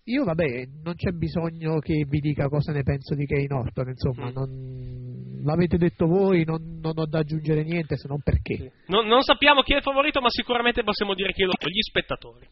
[0.09, 4.29] io vabbè, non c'è bisogno che vi dica cosa ne penso di Kane Orton, insomma,
[4.29, 4.33] Mm.
[4.33, 8.71] non- l'avete detto voi, non, non ho da aggiungere niente se non perché.
[8.87, 12.45] Non, non sappiamo chi è il favorito, ma sicuramente possiamo dire chi lo gli spettatori.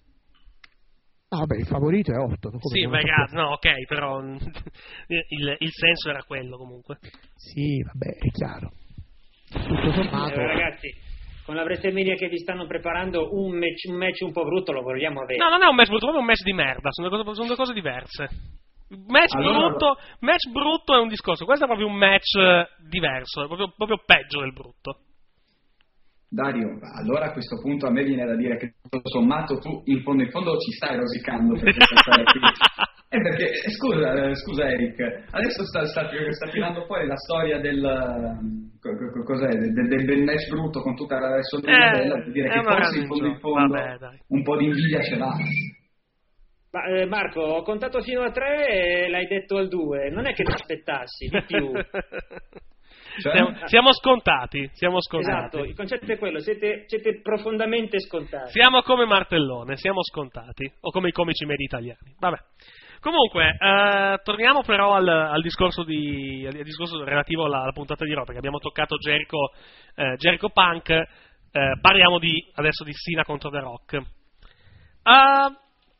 [1.29, 2.59] Ah, vabbè, il favorito è Orton.
[2.61, 3.47] Sì, beh, grazie, sappiamo.
[3.49, 4.21] no, ok, però
[5.07, 6.99] il, il senso era quello comunque.
[7.35, 8.71] Sì, vabbè, è chiaro.
[9.49, 10.87] Tutto sommato, Eh, ragazzi,
[11.45, 14.81] con la WrestleMania che vi stanno preparando, un match, un match un po' brutto lo
[14.81, 15.37] vogliamo avere.
[15.37, 17.47] No, non è un match brutto, è un match di merda, sono due cose, sono
[17.47, 18.29] due cose diverse.
[19.07, 23.43] Match, Allora- brutto, match brutto è un discorso, questo è proprio un match eh, diverso,
[23.43, 24.99] è proprio, proprio peggio del brutto.
[26.27, 30.01] Dario, allora a questo punto a me viene da dire che tutto sommato tu in
[30.01, 32.39] fondo in fondo ci stai rosicando per questa storia qui.
[33.07, 34.99] Eh, perché, eh, scusa, eh, scusa Eric,
[35.31, 37.81] adesso sta, sta, sta tirando fuori la storia del,
[38.79, 42.31] co- co- cos'è, del, del, del match brutto con tutta la solidità Eh, bella, per
[42.31, 45.33] dire che forse in fondo in fondo Vabbè, un po' di invidia ce l'ha.
[46.71, 50.09] Ma, eh, Marco, ho contato fino a tre e l'hai detto al due.
[50.09, 51.71] Non è che ti aspettassi di più.
[53.17, 53.31] Cioè?
[53.31, 55.37] siamo, siamo scontati, siamo scontati.
[55.37, 58.51] esatto, il concetto è quello, siete, siete profondamente scontati.
[58.51, 62.13] Siamo come Martellone, siamo scontati, o come i comici medi italiani.
[62.19, 62.37] Vabbè.
[63.05, 68.11] Comunque, eh, torniamo però al, al discorso, di, al discorso relativo alla, alla puntata di
[68.11, 69.51] Raw, perché abbiamo toccato Jericho,
[69.93, 71.05] eh, Jericho Punk, eh,
[71.79, 73.93] parliamo di, adesso di Sina contro The Rock.
[73.93, 74.01] Eh,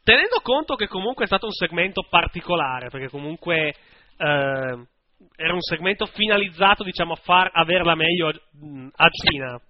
[0.04, 3.76] tenendo conto che comunque è stato un segmento particolare, perché comunque eh,
[4.18, 9.62] era un segmento finalizzato diciamo, a far averla meglio a Cina,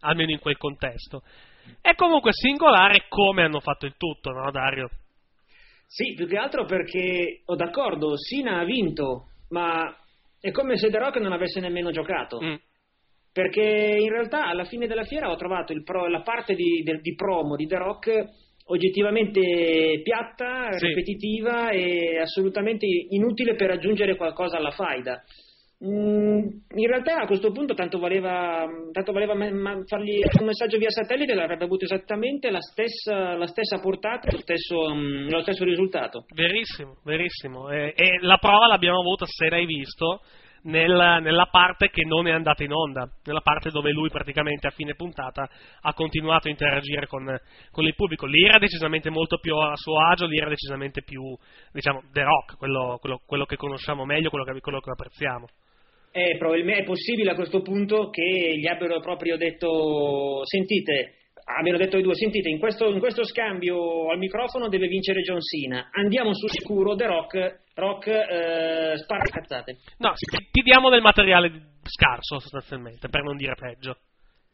[0.00, 1.20] almeno in quel contesto.
[1.82, 4.88] È comunque singolare come hanno fatto il tutto, no Dario?
[5.94, 9.94] Sì, più che altro perché, ho d'accordo, Sina ha vinto, ma
[10.40, 12.40] è come se The Rock non avesse nemmeno giocato.
[12.42, 12.54] Mm.
[13.30, 17.02] Perché in realtà alla fine della fiera ho trovato il pro- la parte di, del-
[17.02, 18.24] di promo di The Rock
[18.66, 20.86] oggettivamente piatta, Sì.
[20.86, 25.22] ripetitiva e assolutamente inutile per aggiungere qualcosa alla faida.
[25.84, 26.38] Mm,
[26.76, 29.34] in realtà a questo punto tanto valeva, tanto valeva
[29.84, 34.94] fargli un messaggio via satellite l'avrebbe avuto esattamente la stessa, la stessa portata lo stesso,
[34.94, 37.68] mm, lo stesso risultato Verissimo, verissimo.
[37.70, 40.20] E, e la prova l'abbiamo avuta, se l'hai visto,
[40.62, 44.70] nel- nella parte che non è andata in onda, nella parte dove lui praticamente a
[44.70, 45.48] fine puntata
[45.80, 47.24] ha continuato a interagire con,
[47.72, 48.26] con il pubblico.
[48.26, 51.36] Lì era decisamente molto più a suo agio, lì era decisamente più,
[51.72, 55.48] diciamo, The Rock, quello, quello- quello che conosciamo meglio, quello che, quello che apprezziamo.
[56.12, 62.02] È, è possibile a questo punto che gli abbiano proprio detto sentite abbiano detto ai
[62.02, 66.50] due sentite in questo, in questo scambio al microfono deve vincere John Cena andiamo sul
[66.50, 73.08] sicuro The Rock Rock eh, spara cazzate No, ti, ti diamo del materiale scarso sostanzialmente,
[73.08, 73.96] per non dire peggio.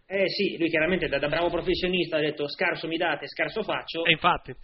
[0.07, 4.05] Eh sì, lui chiaramente da, da bravo professionista ha detto scarso mi date, scarso faccio.
[4.05, 4.55] E infatti.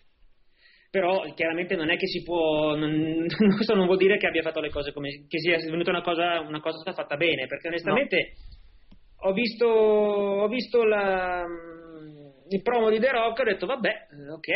[0.94, 3.26] Però chiaramente non è che si può, non,
[3.56, 6.38] questo non vuol dire che abbia fatto le cose come, che sia venuta una cosa,
[6.38, 8.34] una cosa fatta bene, perché onestamente
[9.22, 11.44] ho visto, ho visto la,
[12.48, 14.48] il promo di The Rock, ho detto vabbè, ok,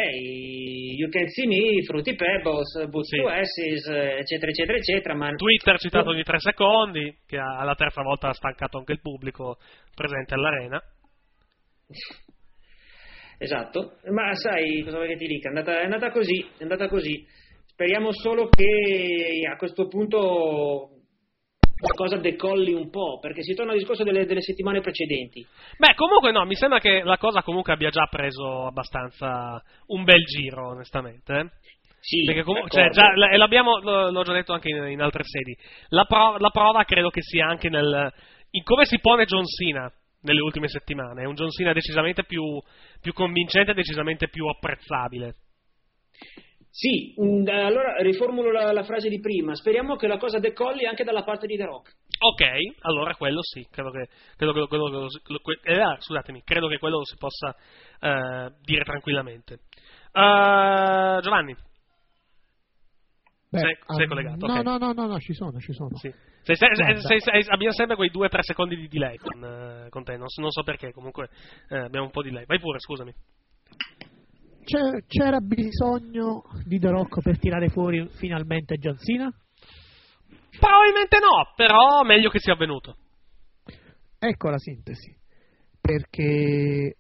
[0.97, 5.31] you can see me, Fruity Pebbles, Boots to Asses, eccetera, eccetera, eccetera, ma...
[5.31, 9.59] Twitter citato ogni tre secondi, che alla terza volta ha stancato anche il pubblico
[9.93, 10.81] presente all'arena.
[13.39, 15.49] Esatto, ma sai cosa vuoi che ti dica?
[15.49, 17.25] È andata, è andata così, è andata così.
[17.67, 20.91] Speriamo solo che a questo punto
[21.79, 25.47] qualcosa decolli un po', perché si torna al discorso delle, delle settimane precedenti.
[25.79, 30.25] Beh, comunque no, mi sembra che la cosa comunque abbia già preso abbastanza un bel
[30.25, 31.33] giro, onestamente.
[31.33, 31.47] eh.
[32.01, 35.57] Sì, Perché comunque, cioè, già, e l'abbiamo, l'ho già detto anche in, in altre sedi.
[35.89, 38.13] La, pro- la prova credo che sia anche nel,
[38.51, 41.23] in come si pone John Cena nelle ultime settimane.
[41.23, 42.43] È un John Cena decisamente più,
[43.01, 45.35] più convincente, decisamente più apprezzabile.
[46.71, 49.55] Sì, mm, allora riformulo la, la frase di prima.
[49.55, 51.91] Speriamo che la cosa decolli anche dalla parte di The Rock.
[52.21, 52.43] Ok,
[52.83, 56.69] allora quello sì, credo che, credo che- quello- quello- quello- que- eh, ah, scusatemi, credo
[56.69, 57.55] che quello lo si possa
[58.01, 59.55] eh, dire tranquillamente.
[60.13, 61.57] Eh, Giovanni,
[63.51, 64.47] Beh, sei, sei ah, collegato?
[64.47, 64.65] No, ok.
[64.65, 65.97] no, no, no, no, ci sono, ci sono.
[65.97, 66.13] Sì.
[66.43, 70.29] Sei- sei- sei- abbiamo sempre quei 2-3 secondi di delay con, eh, con te, non
[70.29, 71.29] so, non so perché, comunque
[71.69, 72.47] eh, abbiamo un po' di delay.
[72.47, 73.13] Vai pure, scusami.
[74.65, 79.33] C'è- c'era bisogno di The Rock per tirare fuori finalmente John Cena?
[80.59, 82.97] Probabilmente no, però meglio che sia avvenuto.
[84.19, 85.17] Ecco la sintesi.
[85.81, 86.97] Perché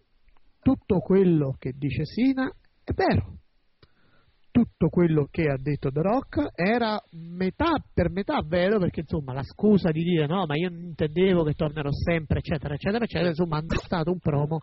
[0.62, 2.50] tutto quello che dice Sina
[2.84, 3.38] è vero.
[4.59, 9.44] Tutto quello che ha detto The Rock era metà per metà vero, perché insomma la
[9.44, 13.59] scusa di dire no, ma io non intendevo che tornerò sempre, eccetera, eccetera, eccetera, insomma
[13.61, 14.62] è stato un promo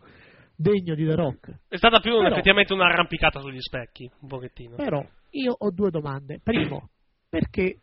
[0.53, 1.59] degno di The Rock.
[1.69, 4.75] È stata più Però- effettivamente un'arrampicata sugli specchi, un pochettino.
[4.75, 6.41] Però io ho due domande.
[6.43, 6.89] Primo,
[7.29, 7.79] perché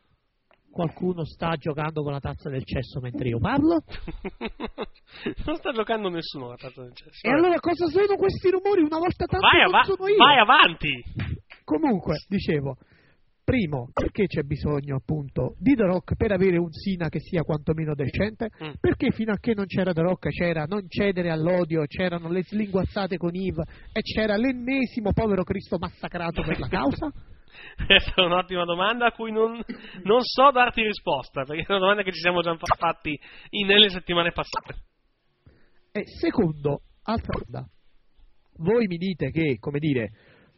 [0.70, 3.84] qualcuno sta giocando con la tazza del cesso mentre io parlo?
[5.46, 7.26] non sta giocando nessuno la tazza del cesso.
[7.26, 10.16] E allora cosa sono questi rumori una volta tanto vai, io?
[10.16, 11.40] vai avanti!
[11.64, 12.76] Comunque, dicevo,
[13.44, 17.94] primo, perché c'è bisogno appunto di The Rock per avere un Sina che sia quantomeno
[17.94, 18.50] decente?
[18.62, 18.72] Mm.
[18.80, 23.16] Perché fino a che non c'era The Rock c'era non cedere all'odio, c'erano le slinguazzate
[23.16, 27.10] con Eve e c'era l'ennesimo povero Cristo massacrato per la causa?
[27.86, 29.60] Questa è un'ottima domanda a cui non,
[30.02, 33.18] non so darti risposta, perché è una domanda che ci siamo già fatti
[33.50, 34.82] in- nelle settimane passate.
[35.92, 37.68] E secondo, altra domanda.
[38.56, 40.10] Voi mi dite che, come dire,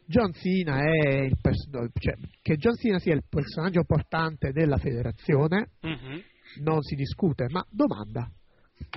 [0.07, 5.69] John Cena è il pers- cioè, che John Cena sia il personaggio portante della federazione,
[5.81, 6.21] Mhm.
[6.63, 8.29] non si discute, ma domanda,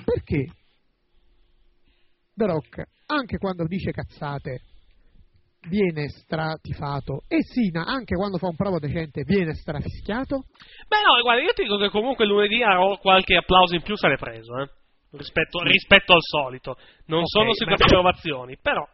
[0.04, 0.44] perché
[2.34, 4.60] The Rock, anche quando dice cazzate,
[5.68, 10.44] viene stratifato e Cena, anche quando fa un provo decente, viene strafischiato?
[10.86, 14.16] Beh, no, guarda, io ti dico che comunque lunedì avrò qualche applauso in più l'è
[14.16, 14.68] preso, eh,
[15.12, 16.76] rispetto, rispetto al solito.
[17.06, 18.86] Non Ok, sono sicuramente ma- ovazioni, però.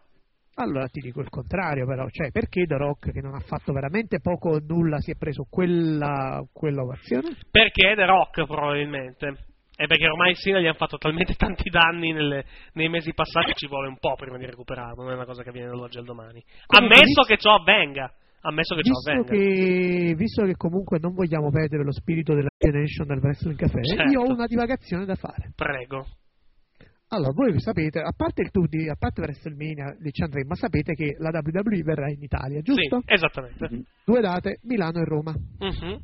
[0.57, 4.21] Allora ti dico il contrario, però, cioè perché The Rock, che non ha fatto veramente
[4.21, 7.37] poco o nulla, si è preso quella, quella ovazione?
[7.51, 9.47] Perché è The Rock, probabilmente.
[9.77, 13.67] E perché ormai Sina gli hanno fatto talmente tanti danni nelle- nei mesi passati, ci
[13.67, 15.03] vuole un po' prima di recuperarlo.
[15.03, 16.45] Non è una cosa che avviene dall'oggi al domani.
[16.67, 18.13] Comunque, Ammesso vis- che ciò avvenga.
[18.43, 19.33] Ammesso che ciò Visto avvenga.
[19.33, 24.13] che, visto che comunque non vogliamo perdere lo spirito della Generation del Wrestling Café, Certo.
[24.13, 25.51] io ho una divagazione da fare.
[25.57, 26.07] Prego.
[27.15, 30.55] Allora, voi sapete, a parte il tour di, a parte WrestleMania, lì ci andremo, ma
[30.57, 33.01] sapete che la WWE verrà in Italia, giusto?
[33.07, 33.69] Sì, esattamente.
[34.05, 35.33] Due date, Milano e Roma.
[35.33, 36.01] Mhm.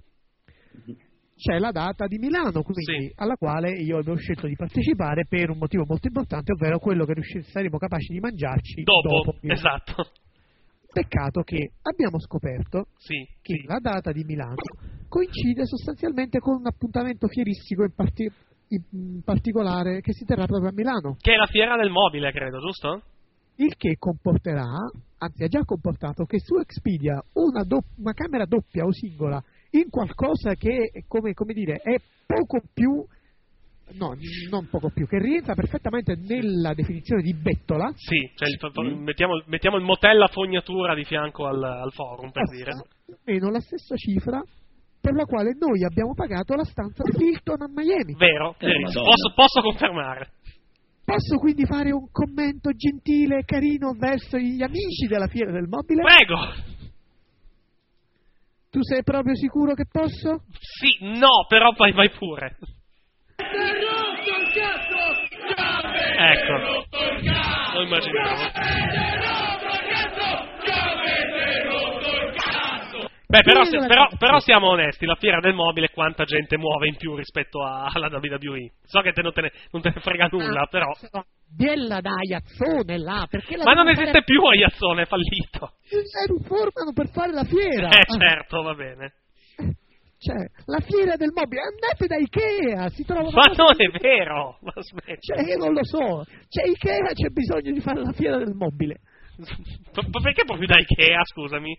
[1.34, 5.58] C'è la data di Milano, quindi alla quale io avevo scelto di partecipare per un
[5.58, 9.58] motivo molto importante, ovvero quello che riusci- saremo capaci di mangiarci Dopo, Milano.
[9.58, 10.10] esatto.
[10.92, 14.56] Peccato che abbiamo scoperto Sì, che la data di Milano
[15.08, 18.30] coincide sostanzialmente con un appuntamento fieristico in, parti-
[18.70, 21.16] in particolare che si terrà proprio a Milano.
[21.20, 23.02] Che è la fiera del mobile, credo, giusto?
[23.56, 24.64] Il che comporterà,
[25.18, 29.42] anzi ha già comportato, che su Expedia una, do- una camera doppia o singola
[29.72, 31.96] in qualcosa che, come, come dire, è
[32.26, 33.04] poco più,
[33.98, 34.16] no,
[34.48, 39.76] non poco più, che rientra perfettamente nella definizione di bettola, Sì, cioè il- mettiamo, mettiamo
[39.76, 42.70] il motel a fognatura di fianco al, al forum, per dire.
[42.72, 44.42] costa più o meno la stessa cifra
[45.00, 48.14] per la quale noi abbiamo pagato la stanza Hilton a Miami.
[48.16, 50.32] Vero, Eh, posso, posso confermare.
[51.04, 56.02] Posso quindi fare un commento gentile e carino verso gli amici della Fiera del Mobile?
[56.02, 56.36] Prego!
[58.70, 60.44] Tu sei proprio sicuro che posso?
[60.60, 62.56] Sì, no, però vai, vai pure.
[66.16, 66.52] Ecco.
[67.74, 69.39] Lo immaginavo.
[73.30, 76.96] Beh, però, se- però, però siamo onesti, la fiera del mobile quanta gente muove in
[76.96, 78.72] più rispetto a- alla WWE.
[78.84, 80.90] So che te non te ne, non te ne frega nulla, però...
[81.52, 85.74] Biella da Iazzone là, perché la Ma non esiste fare- più Aiazzone, è fallito.
[85.88, 87.88] Eh, formano per fare la fiera.
[87.88, 89.12] Eh, Ah, certo, va bene.
[90.20, 93.30] Cioè, la fiera del mobile, andate da Ikea, si trovano...
[93.30, 94.58] Ma non è vero!
[94.60, 94.72] Ma.
[94.74, 99.00] Cioè, io non lo so, c'è Ikea, c'è bisogno di fare la fiera del mobile.
[99.40, 101.72] Ma perché proprio da Ikea, scusami?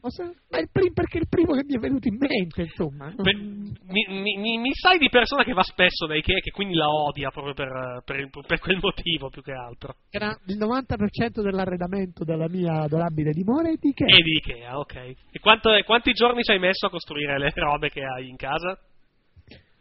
[0.00, 3.12] Ma è il prim- perché è il primo che mi è venuto in mente, insomma.
[3.14, 6.74] Per- mi, mi- mi- sai di persona che va spesso da Ikea e che quindi
[6.74, 9.96] la odia proprio per, per per quel motivo più che altro.
[10.10, 14.16] Era il 90% dell'arredamento della mia adorabile dimora è di Ikea.
[14.16, 14.94] E di Ikea, ok.
[15.32, 18.78] E quanto- quanti giorni ci hai messo a costruire le robe che hai in casa?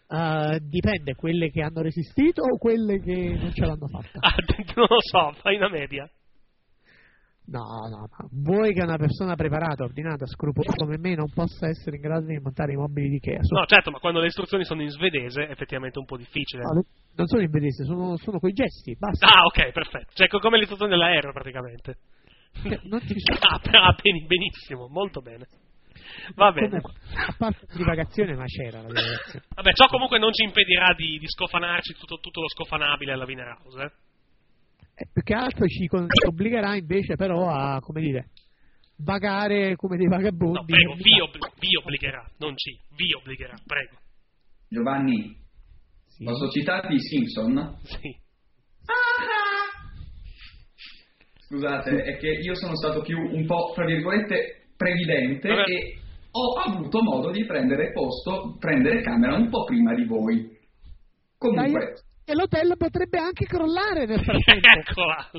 [0.09, 4.19] Ah, dipende, quelle che hanno resistito o quelle che non ce l'hanno fatta.
[4.21, 4.35] Ah,
[4.75, 6.09] non lo so, fai una media.
[7.49, 8.29] No, no, no.
[8.31, 12.37] Vuoi che una persona preparata, ordinata, scrupolosa come me non possa essere in grado di
[12.39, 13.41] montare i mobili di Ikea?
[13.41, 16.63] Sono- No, certo, ma quando le istruzioni sono in svedese è effettivamente un po' difficile.
[16.63, 16.85] no, le-
[17.15, 19.27] non sono in vedese, sono, sono quei gesti, basta.
[19.27, 20.11] Ah, ok, perfetto.
[20.13, 21.95] Cioè, co- come le istruzioni dell'aereo praticamente.
[22.61, 23.95] Che non ti Ah, ah,
[24.27, 25.47] benissimo, molto bene.
[26.35, 26.81] Va bene.
[26.81, 26.93] Comunque,
[27.27, 29.45] a parte la divagazione, ma c'era la divagazione.
[29.55, 33.57] Vabbè, ciò comunque non ci impedirà di, di scofanarci tutto, tutto lo scofanabile alla Wiener
[33.63, 33.91] House, eh?
[34.99, 38.29] E più che altro ci con- ci obbligherà invece però a, come dire,
[38.97, 40.57] vagare come dei vagabondi.
[40.57, 43.95] No, prego, vi, ob- vi obbligherà, non ci, vi obbligherà, prego.
[44.67, 45.37] Giovanni,
[46.07, 46.23] Sì.
[46.23, 47.77] posso citarti i Simpson?
[47.83, 48.15] Sì.
[51.47, 55.61] Scusate, è che io sono stato più un po', tra virgolette, previdente Vabbè.
[55.71, 55.97] e
[56.31, 60.55] ho avuto modo di prendere posto, prendere camera un po' prima di voi.
[61.37, 61.93] Comunque, Dai,
[62.29, 64.91] E l'hotel potrebbe anche crollare nel frattempo.
[64.91, 65.31] Eccola,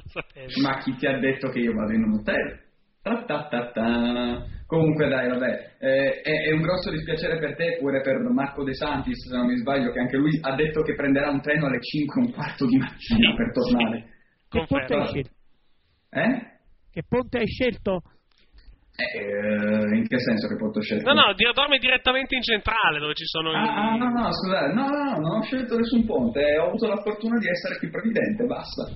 [0.63, 2.61] ma chi ti ha detto che io vado in un hotel?
[3.03, 4.47] Ta-ta-ta-ta.
[4.65, 8.73] Comunque dai, vabbè, eh, è, è un grosso dispiacere per te, pure per Marco De
[8.73, 11.79] Santis, se non mi sbaglio, che anche lui ha detto che prenderà un treno alle
[11.79, 14.05] 5 e un quarto di mattina Sì, per tornare.
[14.49, 15.31] Che ponte hai scelto?
[16.09, 16.59] Eh?
[16.91, 18.01] Che ponte hai scelto?
[19.01, 21.13] Eh, in che senso che porto scelto?
[21.13, 23.99] No, no, dorme direttamente in centrale dove ci sono Ah, ah, i...
[23.99, 27.39] no, no, scusate, no, no, no, non ho scelto nessun ponte, ho avuto la fortuna
[27.39, 28.91] di essere qui previdente, basta.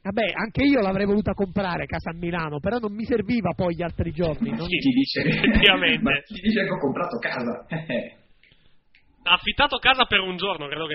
[0.00, 3.82] Vabbè, anche io l'avrei voluta comprare casa a Milano, però non mi serviva poi gli
[3.82, 4.50] altri giorni.
[4.56, 6.00] non- Chi ti dice effettivamente.
[6.02, 7.66] Ma chi dice che ho comprato casa?
[9.24, 10.94] Ha affittato casa per un giorno, credo che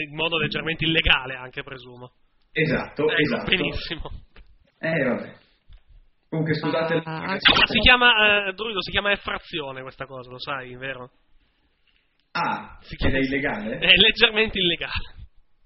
[0.00, 2.12] in modo leggermente illegale anche, presumo.
[2.52, 3.50] esatto, Ecco, esatto.
[3.50, 4.10] Benissimo.
[4.78, 5.32] Eh, vabbè.
[6.28, 7.00] Comunque, scusate...
[7.04, 11.10] Ah, Ma si chiama, eh, Druido, si chiama effrazione questa cosa, lo sai, vero?
[12.32, 13.78] Ah, Si ed chiama- è illegale?
[13.78, 15.16] È leggermente illegale.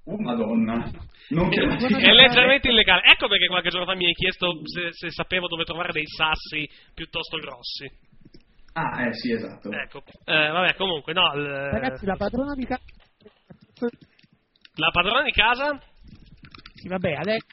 [0.04, 0.90] Oh, madonna.
[1.30, 3.02] Non che È leggermente illegale.
[3.12, 6.68] Ecco perché qualche giorno fa mi hai chiesto se, se sapevo dove trovare dei sassi
[6.94, 7.90] piuttosto grossi.
[8.74, 9.70] Ah, eh, sì, esatto.
[9.70, 10.02] Ecco.
[10.24, 11.32] Eh, vabbè, comunque, no.
[11.34, 12.82] il- Ragazzi, la padrona di casa...
[14.76, 15.80] la padrona di casa?
[16.74, 17.46] Sì, vabbè, adesso...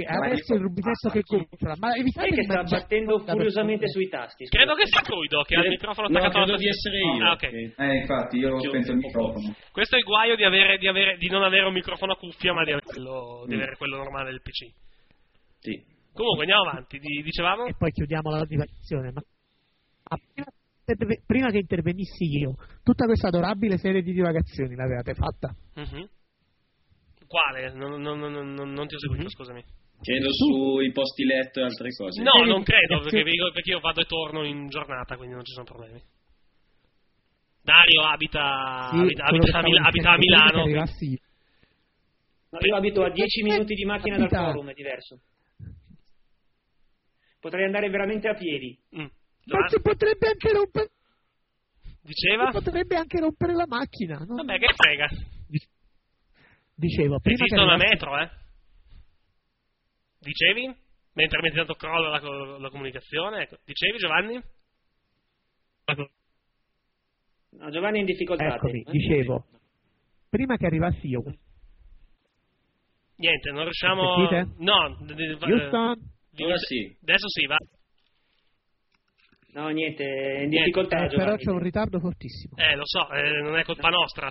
[0.00, 3.88] Sì, Ma adesso io- il rubinetto che compra, ma Sai evitate che sta battendo furiosamente
[3.88, 4.44] sui tasti?
[4.46, 4.56] scusa.
[4.56, 7.24] Credo che sia Druido che ha il microfono No, attaccato alla di essere io.
[7.24, 7.38] Ah, ok.
[7.38, 9.54] che- Eh, infatti, io ho spento il microfono.
[9.72, 12.52] Questo è il guaio di, avere, di, avere- di non avere un microfono a cuffia,
[12.52, 13.58] ma di avere quello, di Mm.
[13.58, 14.70] avere quello normale del PC.
[15.60, 15.82] Sì.
[16.12, 16.98] Comunque, andiamo avanti.
[16.98, 17.66] Di- dicevamo?
[17.66, 19.12] e poi chiudiamo la divagazione.
[19.12, 19.20] Ma
[20.08, 25.52] Ah, prima, prima che intervenissi io, tutta questa adorabile serie di divagazioni l'avevate fatta?
[25.74, 26.08] Mhm.
[27.26, 27.72] Quale?
[27.74, 29.28] Non, non- non- non- ti ho seguito, Mhm.
[29.30, 29.64] scusami.
[30.00, 32.22] Credo sui posti letto e altre cose.
[32.22, 36.00] No, non credo, perché, io vado e torno in giornata, quindi non ci sono problemi.
[37.62, 40.62] Dario abita, Sì, abita, abita che a, Mila- abita a che Milano.
[40.62, 41.18] arrivassi io.
[42.50, 45.18] No, io abito a 10 minuti di macchina dal Abita- forum, è diverso.
[47.40, 48.78] Potrei andare veramente a piedi.
[48.96, 49.06] Mm.
[49.46, 50.90] Ma si potrebbe anche rompere.
[52.02, 52.50] Diceva?
[52.52, 54.18] Si potrebbe anche rompere la macchina.
[54.18, 54.36] No?
[54.36, 55.08] Vabbè, che frega.
[56.74, 58.30] Dicevo, prima che Esistono a arrivasse- metro, eh?
[60.26, 60.66] Dicevi?
[61.14, 63.56] Mentre mentre tanto crolla la, la comunicazione, ecco.
[63.64, 64.42] Dicevi Giovanni?
[67.58, 68.54] No, Giovanni è in difficoltà.
[68.56, 68.90] Eccomi, te.
[68.90, 69.46] dicevo,
[70.28, 71.22] prima che arrivassi io.
[73.18, 74.28] Niente, non riusciamo...
[74.28, 74.62] Sentite?
[74.62, 75.98] No, d- d- va- Houston?
[76.32, 76.96] vi- Ora sì.
[77.00, 77.56] Adesso sì, va.
[79.52, 82.56] No, niente, è in difficoltà Eh, però c'è un ritardo fortissimo.
[82.58, 84.28] Eh, lo so, eh, non è colpa nostra.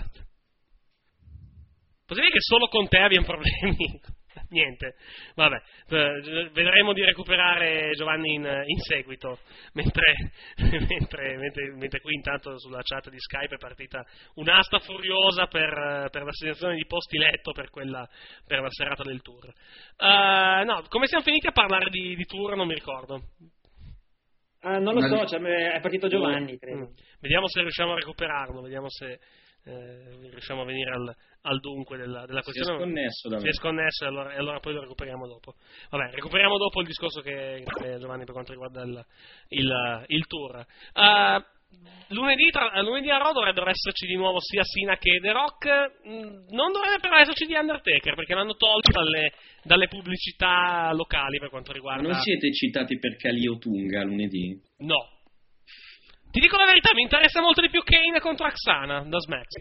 [2.06, 4.00] Possibile che solo con te abbiamo problemi?
[4.50, 4.96] Niente,
[5.36, 9.40] vabbè, eh, vedremo di recuperare Giovanni in, in seguito,
[9.74, 10.14] mentre,
[10.88, 14.06] mentre, mentre- mentre qui intanto sulla chat di Skype è partita
[14.36, 18.08] un'asta furiosa per, per l'assegnazione di posti letto per, quella,
[18.46, 19.46] per la serata del tour.
[19.48, 23.22] Eh, no, come siamo finiti a parlare di, di tour non mi ricordo.
[24.62, 26.88] Ah, non lo so, cioè, è partito Giovanni, credo.
[26.88, 26.94] Mm.
[27.20, 29.20] Vediamo se riusciamo a recuperarlo, vediamo se
[29.66, 32.80] eh, riusciamo a venire al, al dunque della, della Si è questione.
[32.80, 33.50] sconnesso da Si me.
[33.50, 35.56] è sconnesso e allora, e allora poi lo recuperiamo dopo.
[35.90, 39.06] Vabbè, recuperiamo dopo il discorso che, che Giovanni per quanto riguarda il,
[39.50, 40.58] il, il tour.
[40.94, 41.44] Eh,
[42.10, 45.68] lunedì, tra- lunedì a Raw dovrebbero esserci di nuovo sia Sina che The Rock.
[46.08, 51.50] Mm, Non dovrebbe però esserci di Undertaker perché l'hanno tolto dalle, dalle pubblicità locali per
[51.50, 52.02] quanto Ma riguarda.
[52.08, 54.62] non siete citati per Calio Tunga lunedì?
[54.78, 55.14] No.
[56.36, 59.56] Ti dico la verità, mi interessa molto di più Kane contro Axana da Smack.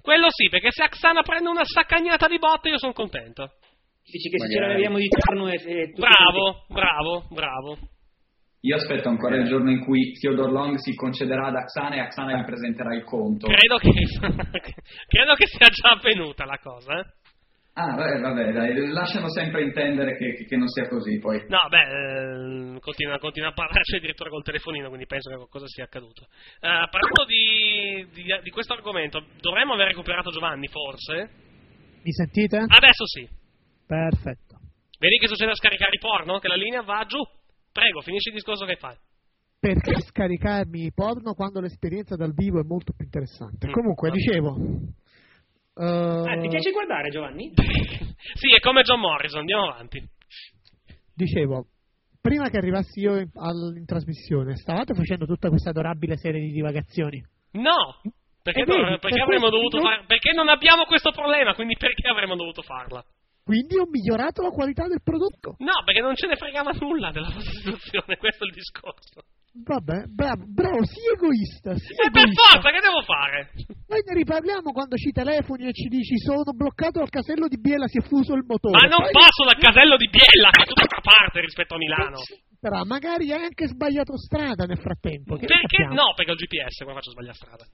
[0.00, 3.60] Quello sì, perché se Axana prende una saccagnata di botte io sono contento.
[4.08, 4.64] Dici che se Magari.
[4.64, 5.56] ce l'avviamo di torno e...
[5.56, 7.76] e Bravo, bravo, bravo.
[8.62, 12.40] Io aspetto ancora il giorno in cui Theodore Long si concederà ad Axana e Axana
[12.40, 13.46] gli presenterà il conto.
[13.46, 13.92] Credo che,
[15.06, 17.04] credo che sia già avvenuta la cosa, eh.
[17.80, 21.42] Ah, vabbè, vabbè, dai, lasciano sempre intendere che, che non sia così poi.
[21.48, 25.84] No, beh, eh, continua, continua a parlarci addirittura col telefonino, quindi penso che qualcosa sia
[25.84, 26.24] accaduto.
[26.24, 31.30] Eh, parlando di, di, di questo argomento, dovremmo aver recuperato Giovanni, forse?
[32.02, 32.58] Mi sentite?
[32.58, 33.26] Adesso sì.
[33.86, 34.58] Perfetto.
[34.98, 36.38] Vedi che succede a scaricare i porno?
[36.38, 37.22] Che la linea va giù.
[37.72, 38.96] Prego, finisci il discorso che fai.
[39.58, 43.68] Perché scaricarmi i porno quando l'esperienza dal vivo è molto più interessante?
[43.68, 43.72] Mm.
[43.72, 44.56] Comunque, dicevo.
[45.80, 47.52] Eh, Ah, ti piace guardare, Giovanni?
[48.34, 50.02] sì, è come John Morrison, andiamo avanti.
[51.14, 51.66] Dicevo,
[52.20, 56.52] prima che arrivassi io in, al- in trasmissione, stavate facendo tutta questa adorabile serie di
[56.52, 57.22] divagazioni.
[57.52, 58.00] No!
[58.42, 61.54] Perché, Eh, no- vedi, perché per avremmo dovuto non- far- perché non abbiamo questo problema,
[61.54, 63.04] quindi perché avremmo dovuto farla?
[63.44, 65.56] Quindi ho migliorato la qualità del prodotto.
[65.58, 69.20] No, perché non ce ne fregava nulla della vostra situazione, questo è il discorso.
[69.50, 71.74] Vabbè, bravo, bravo, sii egoista.
[71.74, 72.54] Sii E per egoista.
[72.54, 73.38] forza, che devo fare?
[73.90, 77.88] Noi ne riparliamo quando ci telefoni e ci dici sono bloccato al casello di Biella,
[77.88, 78.78] si è fuso il motore.
[78.78, 82.18] Ma non Poi- passo dal casello di Biella, che è tutt'altra parte rispetto a Milano.
[82.60, 85.36] Però magari hai anche sbagliato strada nel frattempo.
[85.36, 85.82] Perché?
[85.90, 87.64] No, perché ho il GPS, come faccio a sbagliare strada?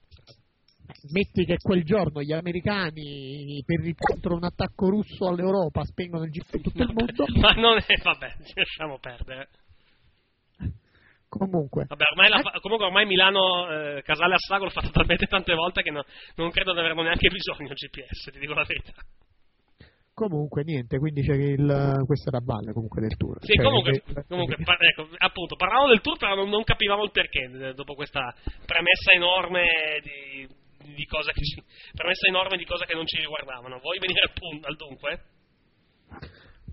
[1.11, 6.53] Metti che quel giorno gli americani, per contro un attacco russo all'Europa, spengono il GPS
[6.53, 7.25] in tutto il mondo.
[7.39, 9.49] Ma non è, vabbè, lasciamo perdere.
[11.29, 15.81] Comunque, Vabbè, ormai, la comunque ormai Milano eh, Casale Assago l'ho fatto talmente tante volte
[15.81, 16.05] che no-
[16.35, 18.93] non credo di averlo neanche bisogno GPS, ti dico la verità.
[20.13, 23.37] comunque niente, quindi c'è il, questo era valle comunque del tour.
[23.41, 27.03] Sì, Cioè, comunque, che- comunque par- ecco, appunto, parlavamo del tour, però non, non capivamo
[27.03, 28.33] il perché eh, dopo questa
[28.65, 30.47] premessa enorme di,
[30.95, 31.61] di cose che ci,
[31.93, 33.79] premessa enorme di cose che non ci riguardavano.
[33.79, 35.21] Vuoi venire al, pun- al dunque?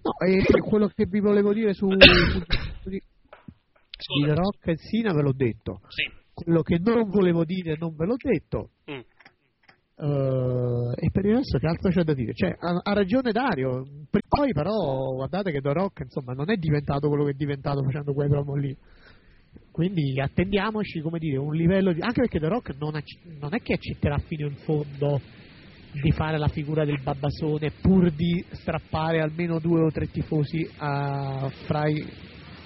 [0.04, 2.98] No, e quello che vi volevo dire su, su
[3.96, 5.80] di, di The Rock e Sina ve l'ho detto.
[5.88, 6.10] Sì.
[6.32, 8.70] Quello che non volevo dire non ve l'ho detto.
[8.90, 9.00] Mm.
[9.96, 12.34] Eh, e per il resto che altro c'è da dire?
[12.34, 13.86] Cioè, ha, ha ragione Dario.
[14.10, 18.12] Poi però guardate che The Rock insomma non è diventato quello che è diventato facendo
[18.12, 18.76] quei promo lì.
[19.70, 22.00] Quindi attendiamoci, come dire, un livello di...
[22.00, 25.20] anche perché The Rock non, ac- non è che accetterà fino in fondo
[26.00, 31.48] di fare la figura del babbasone pur di strappare almeno due o tre tifosi a-
[31.66, 32.04] fra, i-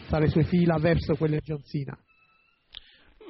[0.08, 1.96] fra le sue fila verso quelle di John Cena.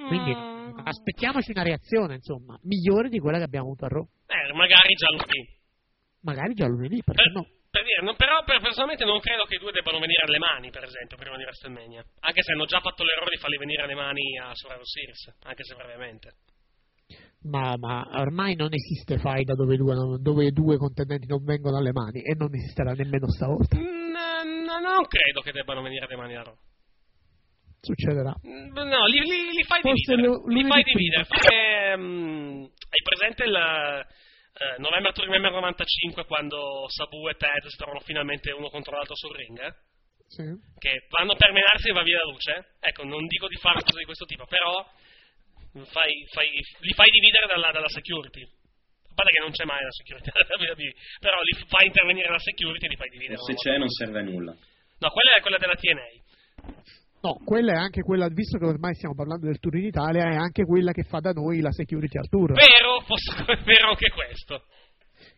[0.09, 0.79] Quindi Mm.
[0.85, 4.07] aspettiamoci una reazione, insomma, migliore di quella che abbiamo avuto a Raw.
[4.27, 5.43] Eh, magari già lunedì.
[6.23, 7.47] Magari già lunedì, perché Per, no?
[7.71, 10.71] per dire, non- però per- personalmente non credo che i due debbano venire alle mani,
[10.71, 12.05] per esempio, prima di WrestleMania.
[12.21, 15.65] Anche se hanno già fatto l'errore di farli venire alle mani a Survivor Series, anche
[15.65, 16.33] se brevemente.
[17.43, 22.21] Ma, ma ormai non esiste faida dove due, dove due contendenti non vengono alle mani
[22.23, 23.77] e non esisterà nemmeno stavolta.
[23.79, 26.57] Mm, no, non credo che debbano venire alle mani a Raw.
[27.89, 28.35] Succederà.
[28.47, 30.29] Mm, No, li, li- li fai Forse dividere.
[30.29, 31.25] lo- li fai dividere.
[31.25, 33.57] Fai, mm, hai presente il
[34.59, 39.15] eh, November to Remember 95 quando Sabu e Ted si trovano finalmente uno contro l'altro
[39.17, 39.59] sul ring?
[39.61, 39.73] eh?
[40.29, 40.45] Sì.
[40.77, 42.77] che vanno per menarsi e va via la luce.
[42.81, 44.85] Ecco, non dico di fare una cosa di questo tipo, però
[45.89, 48.43] fai- fai- li fai dividere dalla, dalla security.
[48.43, 50.29] A parte che non c'è mai la security
[51.19, 53.39] però li fai intervenire la security e li fai dividere.
[53.41, 54.53] Se c'è non serve a nulla.
[54.53, 56.09] No, quella è quella della TNA.
[57.21, 60.37] No, quella è anche quella, visto che ormai stiamo parlando del tour in Italia, è
[60.37, 62.53] anche quella che fa da noi la security al tour.
[62.53, 64.65] Vero, posso- è vero anche questo.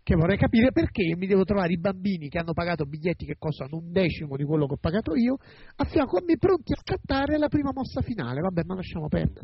[0.02, 3.78] Che vorrei capire perché mi devo trovare i bambini che hanno pagato biglietti che costano
[3.78, 5.36] un decimo di quello che ho pagato io,
[5.76, 8.40] a fianco a me pronti a scattare la prima mossa finale.
[8.40, 9.40] Vabbè, ma lasciamo perdere.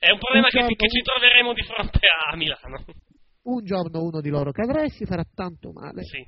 [0.00, 2.84] È un problema Un che, giorno- che ci troveremo di fronte a Milano.
[3.44, 6.02] Un giorno uno di loro cadrà e si farà tanto male.
[6.02, 6.18] Sì.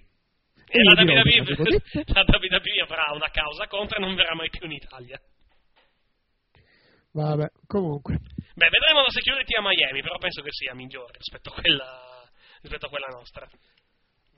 [0.73, 1.03] E E la WWE
[2.87, 5.19] avrà una causa contro e non verrà mai più in Italia.
[7.13, 8.19] Vabbè, comunque.
[8.55, 12.29] Beh, vedremo la security a Miami, però penso che sia migliore rispetto a quella,
[12.63, 13.49] rispetto a quella nostra.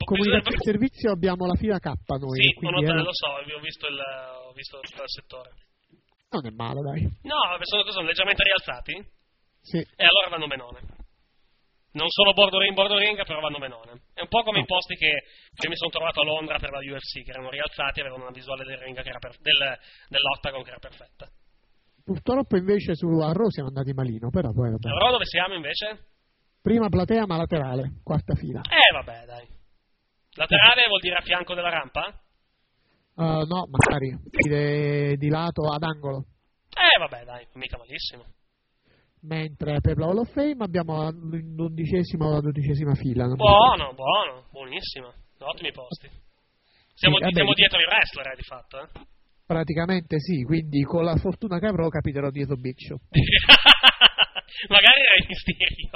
[0.05, 1.87] Comunità Bisogna- di servizio abbiamo la fila K
[2.19, 2.43] noi.
[2.43, 3.99] Sì, quindi, ho, notato, eh, lo so, ho visto il,
[4.49, 5.51] ho visto il settore.
[6.31, 7.03] Non è male, dai.
[7.23, 8.95] No, sono, sono leggermente rialzati
[9.61, 9.79] Sì.
[9.79, 10.81] e allora vanno benone.
[11.93, 14.05] Non sono bordo ring, bordo ring, però vanno benone.
[14.15, 15.13] È un po' come i posti che,
[15.55, 18.33] che mi sono trovato a Londra per la UFC, che erano rialzati e avevano una
[18.33, 21.29] visuale del ring che era per, del, dell'octagon che era perfetta.
[22.05, 24.89] Purtroppo invece su a Raw siamo andati malino, però poi vabbè.
[24.89, 26.07] Allora dove siamo invece?
[26.61, 28.61] Prima platea ma laterale, quarta fila.
[28.61, 29.47] Eh, vabbè, dai.
[30.35, 32.21] Laterale vuol dire a fianco della rampa?
[33.15, 36.25] Uh, no, magari di, di lato ad angolo.
[36.71, 38.25] Eh, vabbè, dai, mica malissimo.
[39.23, 43.27] Mentre per la Hall of Fame abbiamo l'undicesima o la dodicesima fila.
[43.27, 45.13] Buono, buono, buonissimo.
[45.39, 46.09] Ottimi posti.
[46.95, 48.89] Siamo, Sì, vabbè, siamo di- dietro il wrestler, eh, di fatto, eh.
[49.45, 52.99] Praticamente sì, quindi con la fortuna che avrò capiterò dietro Show.
[54.69, 55.91] Magari era il Mysterio.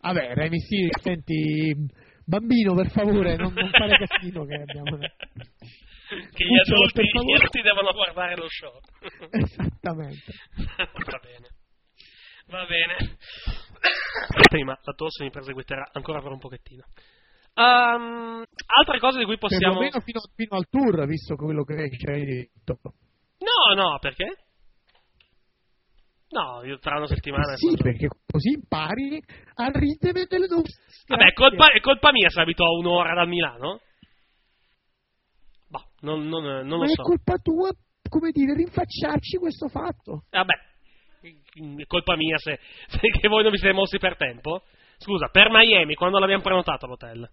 [0.00, 1.74] Vabbè, Rey Mysterio, senti,
[2.24, 4.96] bambino per favore, non, non fare casino che abbiamo...
[4.98, 8.78] che gli adulti, gli adulti devono guardare lo show.
[9.30, 10.32] Esattamente.
[10.76, 11.48] Va bene.
[12.46, 12.96] Va bene.
[14.28, 16.84] Aspettami, ma la tosse mi perseguiterà ancora per un pochettino.
[17.58, 19.78] Ehm, altre cose di cui possiamo...
[19.78, 22.78] Perlomeno fino, fino al tour, visto quello che ci hai detto.
[23.38, 24.26] No, no, perché?
[26.28, 27.54] No, io tra una settimana...
[27.54, 29.22] Eh Sì, perché così impari
[29.54, 30.84] a ridere delle nostre...
[31.06, 33.80] Vabbè, è colpa, è colpa mia se abito a un'ora da Milano?
[35.68, 37.02] Boh, non, non, non Ma lo è so.
[37.02, 37.70] colpa tua,
[38.06, 40.24] come dire, rinfacciarci questo fatto.
[40.28, 40.54] Vabbè,
[41.78, 44.62] è colpa mia se, se che voi non vi siete mossi per tempo.
[44.98, 47.26] Scusa, per Miami, quando l'abbiamo prenotato l'hotel?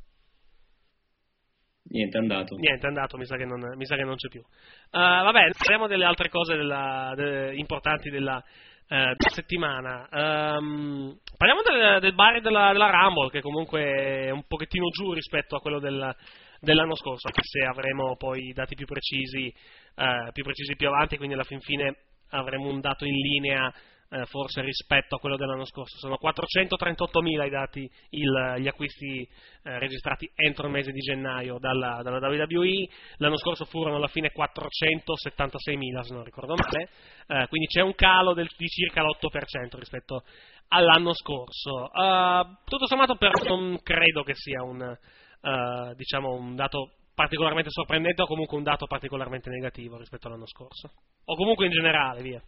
[1.94, 2.56] Niente, è andato.
[2.56, 4.40] Niente, è andato, mi sa che non, sa che non c'è più.
[4.42, 8.44] Uh, vabbè, parliamo delle altre cose della- de- importanti della,
[8.88, 10.08] eh, settimana.
[10.12, 13.82] Ehm, parliamo del, del bar della, della Rumble, che comunque
[14.26, 16.16] è un pochettino giù rispetto a quello del-
[16.60, 21.36] dell'anno scorso, anche se avremo poi dati più precisi, eh, più precisi più avanti, quindi
[21.36, 21.96] alla fin fine
[22.30, 23.72] avremo un dato in linea
[24.14, 25.98] eh, forse rispetto a quello dell'anno scorso.
[25.98, 29.28] Sono 438.000 i dati, il- gli acquisti
[29.66, 32.88] eh, registrati entro il mese di gennaio dalla, dalla WWE.
[33.18, 36.90] L'anno scorso furono alla fine 476.000, se non ricordo male.
[37.28, 40.24] Eh, quindi c'è un calo del- di circa l'8% rispetto
[40.68, 41.92] all'anno scorso.
[41.92, 48.24] Eh, tutto sommato, però, non credo che sia un, eh, diciamo, un dato particolarmente sorprendente
[48.24, 50.92] o comunque un dato particolarmente negativo rispetto all'anno scorso.
[51.26, 52.42] O comunque in generale, via.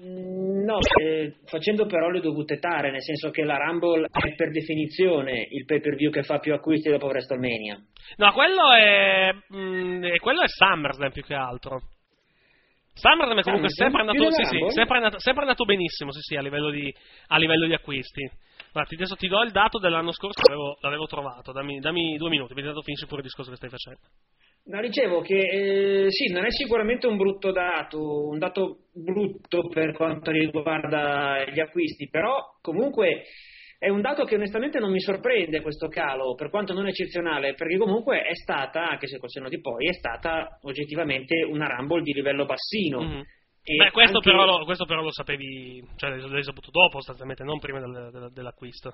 [0.00, 4.50] Mm, No, eh, facendo però le dovute tare, nel senso che la Rumble è per
[4.50, 7.80] definizione il pay per view che fa più acquisti dopo WrestleMania.
[8.16, 9.32] No, quello è.
[9.54, 11.80] mm, eh, quello è SummerSlam più che altro.
[12.92, 16.42] SummerSlam è comunque sempre andato, sì, sì, sempre, andato, sempre andato benissimo, sì, sì, a
[16.42, 16.94] livello di,
[17.28, 18.30] a livello di acquisti.
[18.72, 21.52] Guarda, adesso ti do il dato dell'anno scorso, l'avevo, l'avevo trovato.
[21.52, 24.00] Dammi, dammi due minuti, vedi finisci pure il discorso che stai facendo.
[24.64, 29.92] No, dicevo che eh, sì, non è sicuramente un brutto dato, un dato brutto per
[29.94, 33.22] quanto riguarda gli acquisti, però comunque
[33.78, 37.78] è un dato che onestamente non mi sorprende questo calo, per quanto non eccezionale, perché
[37.78, 42.12] comunque è stata, anche se col senno di poi, è stata oggettivamente una Rumble di
[42.12, 43.00] livello bassino.
[43.00, 43.22] Mhm.
[43.62, 47.44] E Beh, questo, anche- però lo, questo però lo sapevi, cioè l'hai saputo dopo, sostanzialmente,
[47.44, 48.92] non prima del- del- dell'acquisto.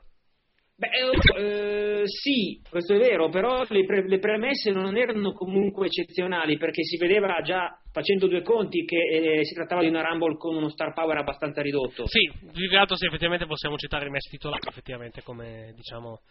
[0.77, 0.89] Beh,
[1.37, 6.83] eh, sì, questo è vero, però le, pre- le premesse non erano comunque eccezionali perché
[6.83, 10.69] si vedeva già facendo due conti che eh, si trattava di una Rumble con uno
[10.71, 12.09] star power abbastanza ridotto.
[12.09, 16.23] Sì, più che altro sì, effettivamente possiamo citare i messi titolari, effettivamente, come diciamo.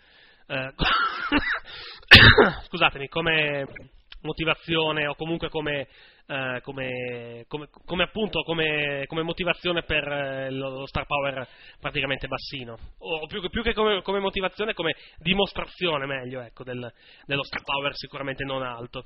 [0.48, 0.74] eh,
[2.68, 3.66] scusatemi, come
[4.24, 5.88] motivazione o comunque come.
[6.28, 11.48] Eh, come, come- come appunto come, come motivazione per eh, lo, star power
[11.80, 16.92] praticamente bassino o più, che- più che come, come motivazione come dimostrazione meglio ecco del-
[17.26, 19.04] dello star power sicuramente non alto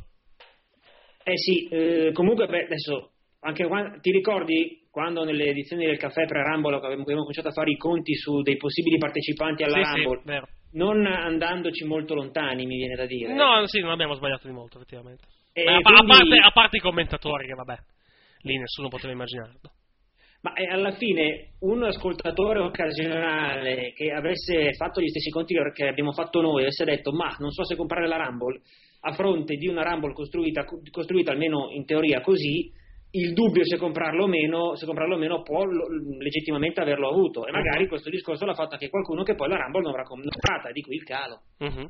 [1.23, 3.11] Eh sì, eh, comunque beh, adesso
[3.41, 7.71] anche qua- ti ricordi quando nelle edizioni del caffè pre-Rumble abbiamo, abbiamo cominciato a fare
[7.71, 10.47] i conti su dei possibili partecipanti alla Sì, sì, Rumble, vero.
[10.73, 13.33] non andandoci molto lontani, mi viene da dire.
[13.33, 15.25] No, sì, non abbiamo sbagliato di molto, effettivamente.
[15.57, 17.75] E Beh, a, a quindi- parte, a parte i commentatori, che vabbè,
[18.41, 19.71] lì nessuno poteva immaginarlo.
[20.41, 26.11] Ma eh, alla fine un ascoltatore occasionale che avesse fatto gli stessi conti che abbiamo
[26.11, 28.61] fatto noi, avesse detto ma non so se comprare la Rumble,
[29.01, 32.71] a fronte di una Rumble costruita, costruita almeno in teoria così,
[33.11, 37.47] il dubbio se comprarlo o meno, se comprarlo o meno può legittimamente averlo avuto.
[37.47, 40.71] E magari questo discorso l'ha fatto anche qualcuno che poi la Rumble non avrà comprata,
[40.71, 41.41] di qui il calo.
[41.57, 41.89] Mhm.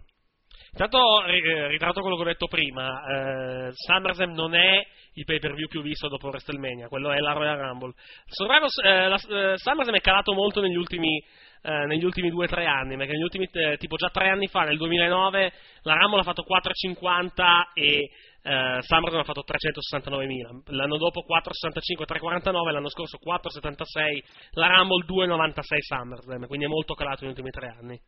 [0.71, 5.55] Intanto, eh, ritratto quello che ho detto prima, eh, SummerSlam non è il pay per
[5.55, 7.93] view più visto dopo WrestleMania, quello è la Royal Rumble.
[8.27, 11.17] Survivor, eh, la, eh, SummerSlam è calato molto negli ultimi,
[11.63, 14.77] eh, negli ultimi 2-3 anni, perché negli ultimi, eh, tipo già 3 anni fa, nel
[14.77, 18.11] 2009, la Rumble ha fatto 4,50 e
[18.43, 20.75] eh, SummerSlam ha fatto 369.000.
[20.75, 27.21] L'anno dopo 4,65, 3,49, l'anno scorso 4,76, la Rumble 2,96 SummerSlam, quindi è molto calato
[27.21, 27.99] negli ultimi 3 anni.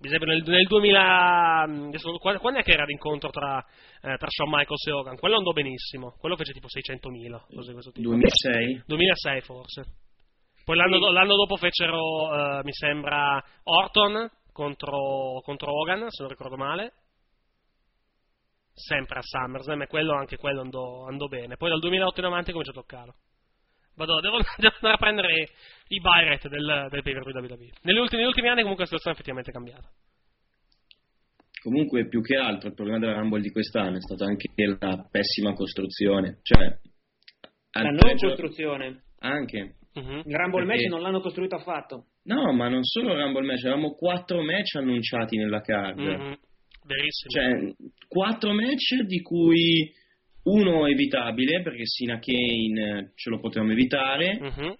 [0.00, 1.62] Mi sembra nel, nel 2000.
[1.62, 5.18] adesso, quando, è che era l'incontro tra, eh, tra Shawn Michaels e Hogan?
[5.18, 6.16] Quello andò benissimo.
[6.18, 7.54] Quello fece tipo 600.000.
[7.54, 8.08] Cose questo tipo.
[8.08, 8.84] 2006?
[8.86, 9.84] 2006 forse.
[10.64, 11.98] Poi l'anno, do- l'anno dopo fecero,
[12.32, 16.92] eh, mi sembra, Orton contro, contro Hogan, se non ricordo male.
[18.72, 21.56] Sempre a SummerSlam, e quello, anche quello andò, andò bene.
[21.56, 23.14] Poi dal 2008 in avanti comincia a toccarlo.
[23.96, 25.48] Vado, devo, devo andare a prendere
[25.88, 27.70] i buy rate del, del pay per view WWE.
[27.82, 29.88] Negli ultimi, negli ultimi anni comunque la situazione è effettivamente cambiata.
[31.62, 34.48] Comunque, più che altro, il problema della Rumble di quest'anno è stata anche
[34.80, 36.38] la pessima costruzione.
[36.42, 36.76] Cioè,
[37.74, 39.04] La non costruzione.
[39.20, 39.76] Anche.
[39.94, 42.06] Il Rumble Perché- match non l'hanno costruito affatto.
[42.24, 45.98] No, ma non solo Rumble match, avevamo quattro match annunciati nella card.
[45.98, 46.36] Mhm.
[46.84, 47.30] Verissimo.
[47.30, 47.74] Cioè,
[48.08, 49.92] quattro match di cui
[50.44, 54.38] uno evitabile, perché Sina Kane eh, ce lo potevamo evitare.
[54.40, 54.76] Mhm.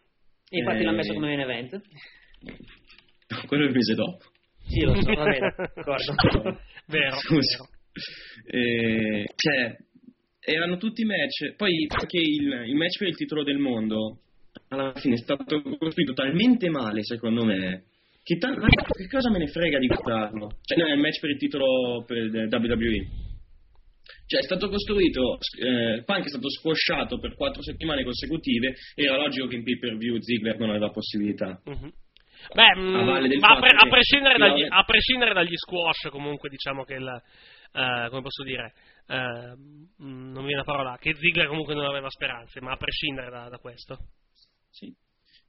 [0.51, 1.81] Infatti Eh, l'ha messo come main event.
[3.47, 4.25] Quello il mese dopo.
[4.67, 6.61] Sì, lo so, va bene, d'accordo.
[6.87, 7.69] Vero, Scusa.
[8.47, 9.77] Eh, cioè,
[10.41, 11.55] erano tutti match.
[11.57, 14.19] Poi anche il, il match per il titolo del mondo
[14.69, 17.85] alla fine è stato costruito talmente male, secondo me.
[18.23, 20.59] Che, ta- ma che cosa me ne frega di guardarlo?
[20.63, 23.31] Cioè, no, è il match per il titolo per il WWE.
[24.33, 28.73] Cioè, è stato costruito, eh, Punk è stato squasciato per quattro settimane consecutive.
[28.95, 31.61] Era logico che in pay per view Ziggler non aveva possibilità.
[31.67, 31.93] Mhm.
[32.55, 36.49] Beh, mh, A ma a, pre- a prescindere dagli, la- a prescindere dagli squash, comunque,
[36.49, 37.07] diciamo che il.
[37.75, 38.73] eh, come posso dire?
[39.07, 39.55] eh,
[39.99, 40.97] mh, non mi viene la parola.
[40.99, 43.99] Che Ziggler comunque non aveva speranze, ma a prescindere da, da questo.
[44.71, 44.91] Sì.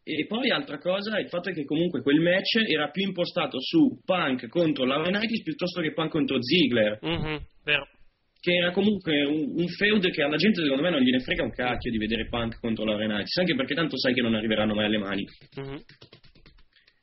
[0.06, 4.02] E poi altra cosa, il fatto è che comunque quel match era più impostato su
[4.04, 7.88] Punk contro Laurinaitis piuttosto che Punk contro Ziggler, Mhm, vero.
[8.44, 11.52] Che era comunque un, un feud che alla gente secondo me non gliene frega un
[11.52, 14.98] cacchio di vedere Punk contro Laurinaitis, anche perché tanto sai che non arriveranno mai alle
[14.98, 15.24] mani.
[15.56, 15.80] Mhm.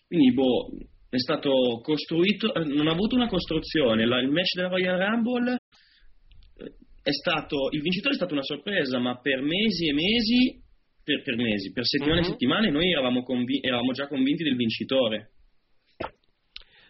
[0.07, 0.69] Quindi, boh,
[1.09, 4.05] è stato costruito, eh, non ha avuto una costruzione.
[4.05, 6.73] La- il match della Royal Rumble eh,
[7.03, 10.61] è stato, il vincitore è stata una sorpresa, ma per mesi e mesi,
[11.03, 12.29] per, per mesi, per settimane e Mhm.
[12.29, 15.31] settimane, noi eravamo, convi- eravamo già convinti del vincitore.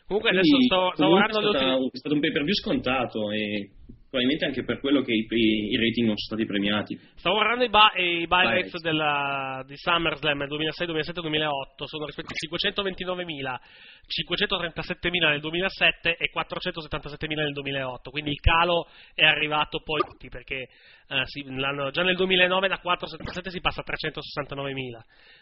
[0.09, 3.31] Comunque Quindi, adesso sto, sto guardando è, stata- è stato un pay per view scontato
[3.31, 3.71] e
[4.11, 6.99] probabilmente anche per quello che i, i- i rating non sono stati premiati.
[7.15, 12.07] Stavo guardando i, ba- i buy Buy rates della- di SummerSlam 2006, 2007 2008 sono
[12.07, 12.73] rispettivamente
[13.07, 13.59] 529.000,
[14.07, 20.69] 537.000 nel 2007 e 477.000 nel 2008 quindi il calo è arrivato poi perché
[21.11, 25.01] eh, sì, già nel 2009 da 477 si passa a 369.000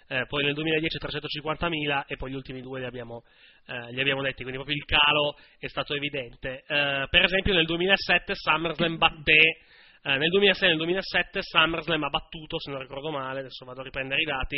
[0.09, 3.23] eh, poi nel 2010 350.000 e poi gli ultimi due li abbiamo,
[3.67, 6.65] eh, li abbiamo detti quindi proprio il calo è stato evidente.
[6.67, 9.59] Eh, per esempio nel 2007 SummerSlam batté
[10.03, 13.81] eh, nel 2006 e nel 2007 SummerSlam ha battuto, se non ricordo male, adesso vado
[13.81, 14.57] a riprendere i dati,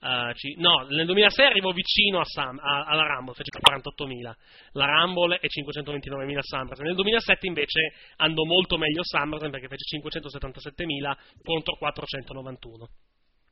[0.00, 4.36] eh, ci- no, nel 2006 arrivò vicino a Sam- a- alla Rumble, fece 48.000,
[4.72, 6.86] la Rumble e 529.000 SummerSlam.
[6.86, 12.88] Nel 2007 invece andò molto meglio SummerSlam perché fece 577.000 contro 491.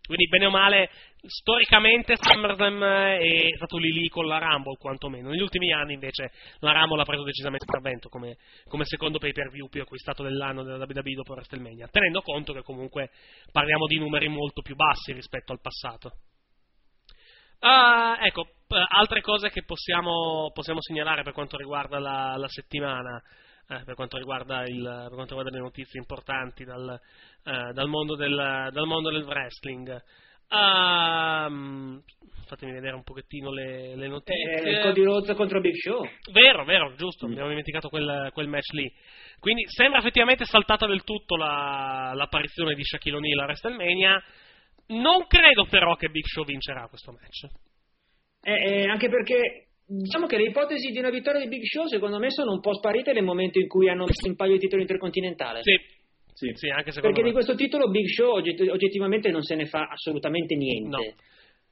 [0.07, 0.89] Quindi bene o male,
[1.27, 5.31] storicamente SummerSlam è stato lì lì con la Rumble quantomeno.
[5.31, 6.31] Negli ultimi anni invece
[6.61, 8.37] la Rumble ha preso decisamente intervento come,
[8.69, 12.63] come secondo pay per view più acquistato dell'anno della WWE dopo WrestleMania, tenendo conto che
[12.63, 13.11] comunque
[13.51, 16.13] parliamo di numeri molto più bassi rispetto al passato.
[17.61, 23.21] Ah, ecco, altre cose che possiamo, possiamo segnalare per quanto riguarda la, la settimana,
[23.69, 27.01] eh, per, quanto riguarda il- per quanto riguarda le notizie importanti dal,
[27.45, 30.03] eh, dal mondo, del, dal mondo del wrestling.
[30.49, 32.03] Ehm,
[32.47, 34.79] fatemi vedere un pochettino le, le notizie.
[34.79, 36.07] Eh, Cody Rhodes contro Big Show.
[36.33, 38.93] Vero, vero, giusto, abbiamo dimenticato quel, quel match lì.
[39.41, 44.23] Quindi sembra effettivamente saltata del tutto la- l'apparizione di Shaquille O'Neal a WrestleMania.
[44.89, 47.53] Non credo però che Big Show vincerà questo match.
[48.43, 48.53] Eh,
[48.83, 52.31] eh, anche perché diciamo che le ipotesi di una vittoria di Big Show secondo me
[52.31, 55.61] sono un po' sparite nel momento in cui hanno messo in palio il titolo intercontinentale.
[55.63, 57.29] Sì, sì, anche secondo Perché me.
[57.29, 60.89] di questo titolo Big Show ogget- oggettivamente non se ne fa assolutamente niente.
[60.89, 61.01] No.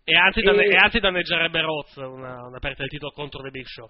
[0.07, 3.51] E anzi, E- danne- e anzi danneggerebbe Roz una, una perdita del titolo contro The
[3.51, 3.89] Big Show.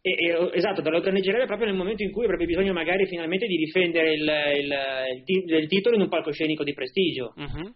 [0.00, 3.56] E- e- esatto, lo danneggerebbe proprio nel momento in cui avrebbe bisogno magari finalmente di
[3.56, 4.22] difendere il,
[4.56, 4.74] il-
[5.26, 7.32] il il titolo in un palcoscenico di prestigio.
[7.36, 7.72] Mhm.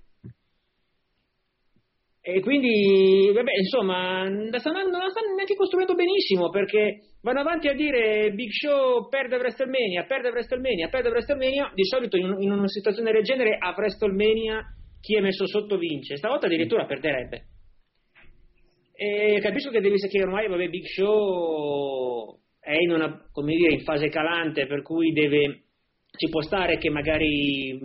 [2.28, 8.32] E quindi, vabbè, insomma, non la stanno neanche costruendo benissimo perché vanno avanti a dire
[8.32, 11.70] Big Show perde WrestleMania, perde WrestleMania, perde WrestleMania.
[11.72, 14.60] Di solito in, in una situazione del genere a WrestleMania
[15.00, 17.44] chi è messo sotto vince, stavolta addirittura perderebbe.
[18.92, 24.08] E capisco che devi che ormai vabbè, Big Show è in una dire, in fase
[24.08, 25.66] calante, per cui deve
[26.10, 27.78] ci può stare che magari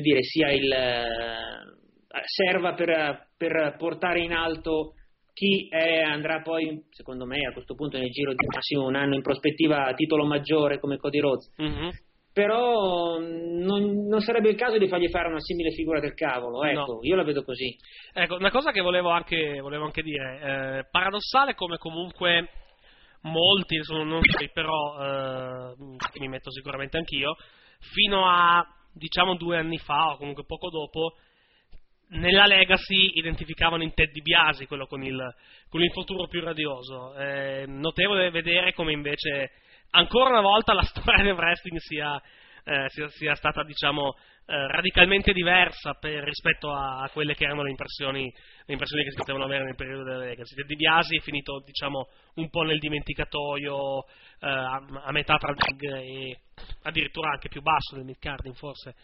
[0.00, 4.92] dire, sia il eh, serva per, per portare in alto
[5.32, 9.14] chi è- andrà poi, secondo me, a questo punto nel giro di massimo un anno
[9.14, 11.52] in prospettiva a titolo maggiore come Cody Rhodes.
[11.58, 11.90] Mhm.
[12.32, 16.62] Però mh, non, non sarebbe il caso di fargli fare una simile figura del cavolo,
[16.64, 16.98] ecco, No.
[17.02, 17.74] io la vedo così.
[18.12, 20.40] Ecco, una cosa che volevo anche, volevo anche dire,
[20.80, 22.48] eh, paradossale come comunque
[23.22, 25.74] molti, sono, non sei, però eh,
[26.20, 27.36] mi metto sicuramente anch'io,
[27.92, 31.14] fino a diciamo due anni fa o comunque poco dopo,
[32.08, 35.34] nella Legacy identificavano in Ted DiBiase quello con il,
[35.68, 37.14] con l'infortunio più radioso.
[37.14, 39.50] È notevole vedere come invece
[39.90, 42.20] ancora una volta la storia del wrestling sia,
[42.64, 44.14] eh, sia, sia stata diciamo
[44.48, 49.10] eh, radicalmente diversa per- rispetto a, a quelle che erano le impressioni, le impressioni che
[49.10, 50.54] si potevano avere nel periodo della Legacy.
[50.54, 55.56] Ted DiBiase è finito diciamo un po' nel dimenticatoio eh, a, a metà tra il
[55.56, 56.40] big e
[56.84, 58.94] addirittura anche più basso del mid carding forse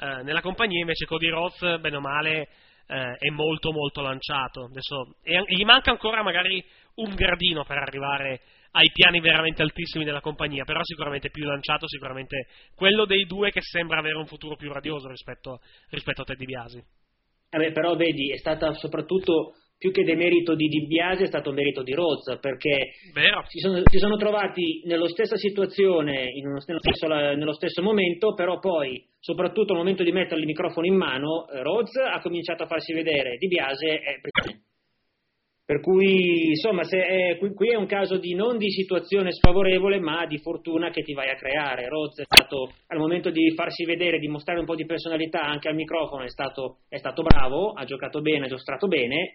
[0.00, 2.48] eh, nella compagnia invece Cody Rhodes bene o male
[2.86, 4.64] eh, è molto molto lanciato.
[4.64, 6.64] Adesso e gli manca ancora magari
[6.96, 8.40] un gradino per arrivare
[8.72, 12.46] ai piani veramente altissimi della compagnia però sicuramente più lanciato sicuramente
[12.76, 16.84] quello dei due che sembra avere un futuro più radioso rispetto, rispetto a Ted DiBiase
[17.50, 21.54] Vabbè, però vedi, è stata soprattutto più che demerito di Di Biase, è stato un
[21.54, 22.90] merito di Rozza, perché.
[23.48, 28.34] Si, sono, si sono trovati nello stessa situazione, in uno- nello, stesso, nello stesso momento,
[28.34, 32.66] però poi, soprattutto al momento di mettere il microfono in mano, Rozza ha cominciato a
[32.66, 34.20] farsi vedere, Di Biase è.
[35.64, 39.98] Per cui, insomma, se è- qui, qui è un caso di non di situazione sfavorevole,
[39.98, 41.88] ma di fortuna che ti vai a creare.
[41.88, 45.70] Rozza è stato, al momento di farsi vedere, di mostrare un po' di personalità anche
[45.70, 49.32] al microfono, è stato, è stato bravo, ha giocato bene, ha giostrato bene.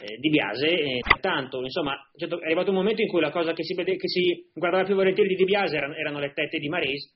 [0.00, 3.52] Eh, di Biase, eh, tanto, insomma, certo, è arrivato un momento in cui la cosa
[3.52, 6.68] che si, che si guardava più volentieri di Di Biase erano, erano le tette di
[6.68, 7.14] Maris.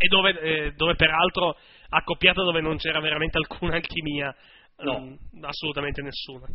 [0.00, 1.56] e dove, eh, dove peraltro
[1.88, 4.34] accoppiato dove non c'era veramente alcuna alchimia
[4.80, 5.00] No.
[5.00, 6.46] mm, assolutamente nessuna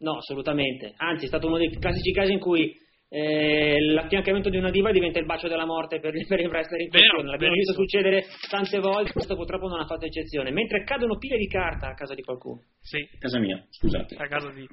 [0.00, 0.94] No, assolutamente.
[0.96, 2.72] Anzi, è stato uno dei classici casi in cui
[3.10, 6.88] eh, l'affiancamento di una diva diventa il bacio della morte per, per il wrestler in
[6.90, 7.30] Vero, questione.
[7.30, 10.50] L'abbiamo visto succedere tante volte, questo purtroppo non ha fatto eccezione.
[10.50, 12.62] Mentre cadono pile di carta a casa di qualcuno.
[12.80, 14.14] sì Casa mia, scusate.
[14.16, 14.66] a caso di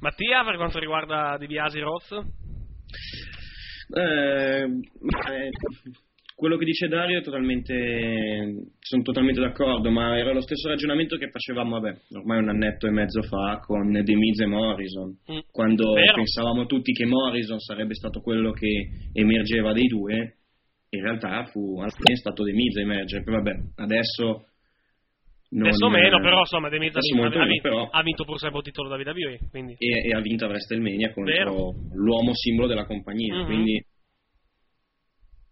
[0.00, 2.10] Mattia per quanto riguarda Di Biasi Roz
[3.94, 5.50] Eh, ma, eh,
[6.36, 11.30] quello che dice Dario è totalmente, sono totalmente d'accordo, ma era lo stesso ragionamento che
[11.30, 15.38] facevamo, vabbè, ormai un annetto e mezzo fa con The Miz e Morrison, Mm.
[15.50, 16.12] quando Vero.
[16.14, 20.36] pensavamo tutti che Morrison sarebbe stato quello che emergeva dei due,
[20.90, 24.44] in realtà fu alla fine è stato Miz a emergere, poi vabbè, adesso...
[25.50, 28.38] non- adesso meno però insomma De Miz ha vinto, ha vinto- però- ha vinto pur
[28.38, 31.72] sempre il titolo da WWE quindi e, e ha vinto a WrestleMania contro Vero.
[31.94, 33.36] l'uomo simbolo della compagnia.
[33.36, 33.44] Mhm.
[33.46, 33.84] Quindi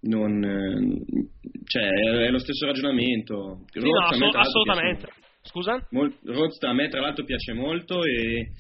[0.07, 3.65] non, eh, cioè, è lo stesso ragionamento.
[3.73, 5.87] Sì, no, assolut- assolutamente scusa.
[5.91, 8.53] Mol- Rhodes a me tra l'altro piace molto e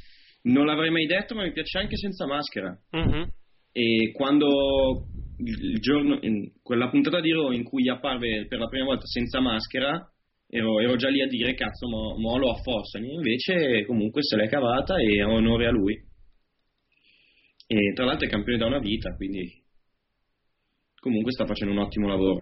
[0.42, 2.76] non l'avrei mai detto, ma mi piace anche senza maschera.
[2.90, 3.28] Mhm.
[3.72, 6.20] E quando il giorno,
[6.62, 10.00] quella puntata di Raw in cui apparve per la prima volta senza maschera,
[10.48, 13.06] ero, ero già lì a dire cazzo, mo, mo lo affossano.
[13.06, 15.94] Invece, comunque, se l'è cavata e onore a lui.
[17.66, 19.63] E tra l'altro è campione da una vita, quindi
[21.04, 22.40] comunque sta facendo un ottimo lavoro.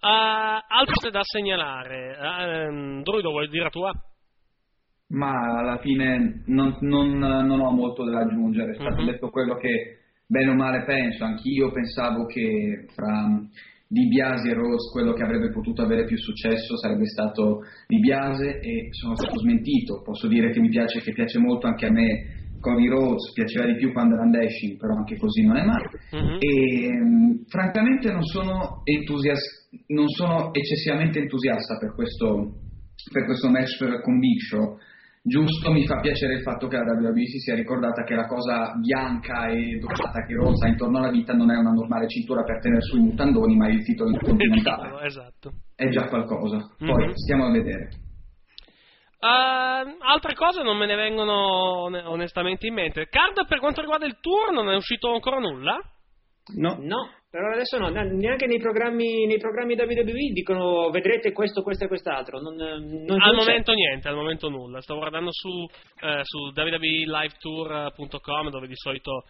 [0.00, 3.92] Ah, altro da segnalare Ehm, Druido vuoi dire la tua?
[5.10, 9.06] Ma alla fine non, non- non ho molto da aggiungere, è stato Mhm.
[9.10, 13.28] detto quello che bene o male penso, anch'io pensavo che fra
[13.86, 18.58] Di Biase e Rose quello che avrebbe potuto avere più successo sarebbe stato Di Biase
[18.60, 20.00] e sono stato smentito.
[20.02, 23.76] Posso dire che mi piace, che piace molto anche a me Cody Rhodes, piaceva di
[23.76, 25.90] più quando era Dashing, però anche così non è male.
[26.12, 26.36] Mhm.
[26.38, 32.54] E mh, francamente non sono, entusias- non sono eccessivamente entusiasta per questo,
[33.12, 34.78] per questo match per- con Big Show.
[35.24, 38.72] Giusto mi fa piacere il fatto che la WWE si sia ricordata che la cosa
[38.80, 42.80] bianca e dorata che rozza intorno alla vita non è una normale cintura per tenere
[42.82, 45.06] sui mutandoni, ma il titolo intercontinentale.
[45.06, 45.52] Esatto.
[45.76, 46.58] È già qualcosa.
[46.76, 47.12] Poi Mhm.
[47.14, 47.88] stiamo a vedere.
[49.22, 51.32] Uh, altre cose non me ne vengono
[51.84, 53.06] on- onestamente in mente.
[53.08, 55.78] Card per quanto riguarda il tour non è uscito ancora nulla?
[56.56, 56.76] No.
[56.80, 61.84] No, però adesso no, ne- neanche nei programmi, nei programmi WWE dicono vedrete questo, questo
[61.84, 62.40] e quest'altro.
[62.40, 63.36] Non, non al c'è.
[63.36, 64.80] momento niente, al momento nulla.
[64.80, 65.68] Sto guardando su,
[66.00, 69.22] eh, su www.livetour.com dove di solito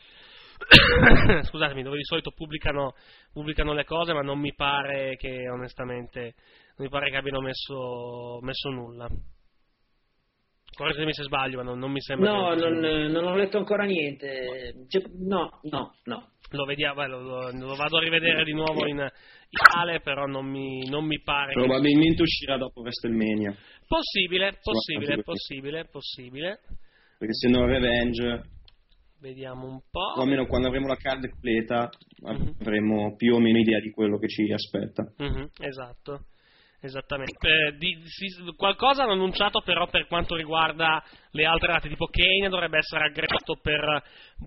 [1.49, 2.95] scusatemi, dove di solito pubblicano,
[3.30, 6.20] pubblicano le cose, ma non mi pare che onestamente
[6.76, 9.07] non mi pare che abbiano messo, messo nulla.
[10.74, 12.78] Correggetemi se sbaglio, ma non, non mi sembra No, che non,
[13.10, 14.86] non ho letto ancora niente.
[14.88, 16.28] Cioè, no, no, no.
[16.50, 19.06] lo, vediamo, beh, lo, lo- lo vado a rivedere di nuovo in
[19.50, 23.54] Italia, però non mi, non mi pare che Probabilmente uscirà dopo WrestleMania.
[23.86, 26.58] Possibile, possibile, possibile, possibile.
[27.18, 28.42] Perché se no Revenge,
[29.20, 30.14] Vediamo un po'.
[30.18, 31.88] o almeno quando avremo la card completa,
[32.24, 35.04] avremo più o meno idea di quello che ci aspetta.
[35.18, 36.24] Mhm, esatto.
[36.85, 37.49] Esattamente.
[37.49, 42.49] Eh, di- si- qualcosa hanno annunciato però per quanto riguarda le altre date, tipo Kane
[42.49, 44.03] dovrebbe essere aggregato per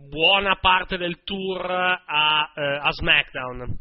[0.10, 3.80] buona parte del tour a, eh, a SmackDown.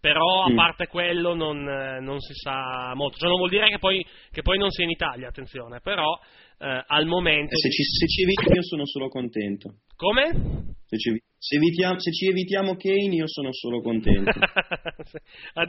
[0.00, 0.56] Però a Mm.
[0.56, 3.18] parte quello non, eh, non si sa molto.
[3.18, 5.80] Cioè non vuol dire che poi, che poi non sia in Italia, attenzione.
[5.80, 6.18] Però
[6.58, 7.54] eh, al momento...
[7.54, 9.76] E se ci, se ci evitiamo io sono solo contento.
[10.02, 10.74] Come?
[10.86, 14.32] Se ci, se evitiamo, se ci evitiamo Kane io sono solo contento.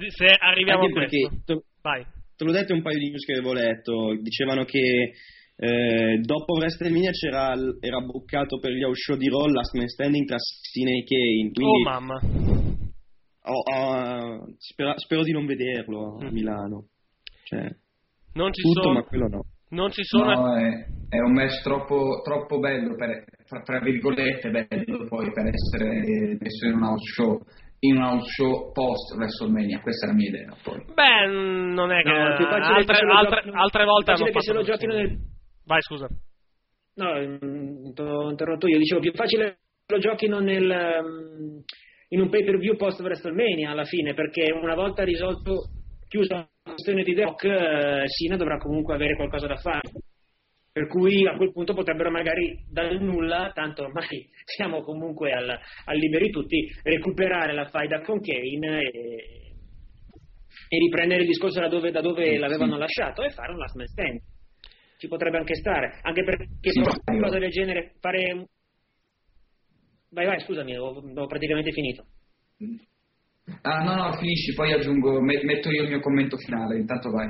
[0.10, 1.42] se, arriviamo Anche a questo.
[1.46, 2.04] te, Vai.
[2.36, 5.14] te l'ho detto un paio di news che avevo letto, dicevano che
[5.56, 10.38] eh, dopo WrestleMania c'era, era buccato per gli show di Raw Last Man Standing tra
[10.38, 12.20] Cena e Kane, Oh quindi mamma.
[13.46, 16.34] ho- ho- spera- spero di non vederlo a Mm.
[16.34, 16.88] Milano.
[17.44, 17.68] Cioè,
[18.34, 18.94] Non ci tutto sono...
[18.96, 19.42] ma quello no.
[19.74, 20.32] Non ci sono...
[20.34, 20.70] No, è,
[21.10, 26.66] è un match troppo, troppo bello, per, tra, tra virgolette bello poi per essere messo
[26.68, 27.40] in un house show,
[27.80, 30.56] in un house show post WrestleMania, questa è la mia idea.
[30.64, 30.78] Poi.
[30.94, 31.26] Beh,
[31.74, 34.60] non è che No, altre, altre- giochino- altre volte più facile hanno che se lo
[34.60, 35.18] fatto giochino nel-
[35.66, 36.08] Vai, scusa.
[36.96, 40.66] No, mm, t'ho interrotto io, dicevo più facile che lo giochino nel,
[41.04, 41.58] mm,
[42.10, 45.70] in un pay per view post WrestleMania alla fine, perché una volta risolto,
[46.14, 49.90] chiusa la questione di The Rock, eh, Cena dovrà comunque avere qualcosa da fare.
[50.72, 55.98] Per cui a quel punto potrebbero magari dal nulla, tanto ormai siamo comunque al, al
[55.98, 59.56] liberi tutti, recuperare la faida con Kane e,
[60.70, 63.88] e riprendere il discorso da dove, da dove l'avevano lasciato e fare un last man
[63.88, 64.20] stand.
[65.00, 67.02] Ci potrebbe anche stare, anche perché Sì, Mario.
[67.08, 68.48] una cosa del genere, fare...
[70.12, 72.06] Vai, vai, scusami, ho, ho praticamente finito.
[73.62, 77.30] Ah no, no, finisci, poi aggiungo, me- metto io il mio commento finale, intanto vai.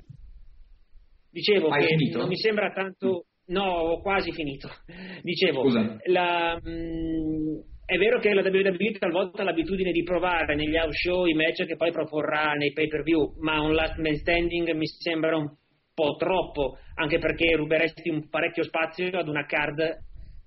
[1.31, 2.19] Dicevo Hai che finito?
[2.19, 3.25] non mi sembra tanto...
[3.45, 4.69] No, ho quasi finito.
[5.21, 5.63] Dicevo,
[6.05, 11.25] la, mm, è vero che la WWE talvolta ha l'abitudine di provare negli house show
[11.25, 14.87] i match che poi proporrà nei pay per view, ma un last man standing mi
[14.87, 15.51] sembra un
[15.93, 19.81] po' troppo, anche perché ruberesti un parecchio spazio ad una card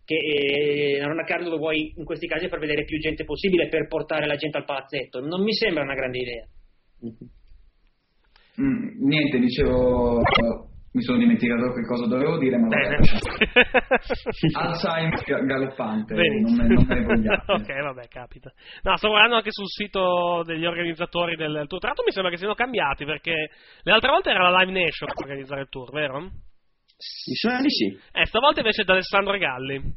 [0.06, 3.88] che eh, una card dove vuoi in questi casi far vedere più gente possibile per
[3.88, 5.20] portare la gente al palazzetto.
[5.20, 6.46] Non mi sembra una grande idea.
[8.62, 10.22] Mm, niente, dicevo,
[10.92, 12.68] mi sono dimenticato che cosa dovevo dire, ma.
[12.68, 12.96] Bene.
[14.54, 18.52] Alzheimer ga- galoppante, non me, non me ok, vabbè, capita.
[18.82, 21.80] No, sto guardando anche sul sito degli organizzatori del tour.
[21.80, 23.50] Tra l'altro mi sembra che siano cambiati perché
[23.82, 26.30] le altre volte era la Live Nation a organizzare il tour, vero?
[26.98, 27.98] Mi sa di sì.
[28.12, 29.94] Eh, stavolta invece è da Alessandro Galli.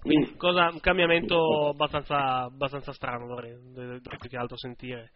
[0.00, 5.10] Quindi, Cosa, un cambiamento abbastanza, abbastanza strano, dovrei, dovrei più che altro sentire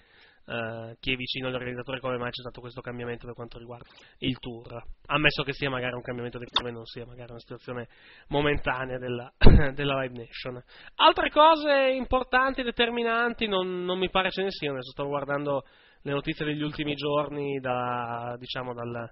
[0.47, 3.89] eh, chi è vicino agli organizzatori come mai c'è stato questo cambiamento per quanto riguarda
[4.19, 4.83] il tour.
[5.07, 7.89] Ammesso che sia magari un cambiamento che come non sia magari una situazione
[8.29, 9.33] momentanea della,
[9.75, 10.63] della Live Nation.
[10.97, 14.75] Altre cose importanti, determinanti, non, non mi pare ce ne siano.
[14.75, 15.65] Adesso stavo guardando
[16.03, 19.11] le notizie degli ultimi giorni da, diciamo, dal,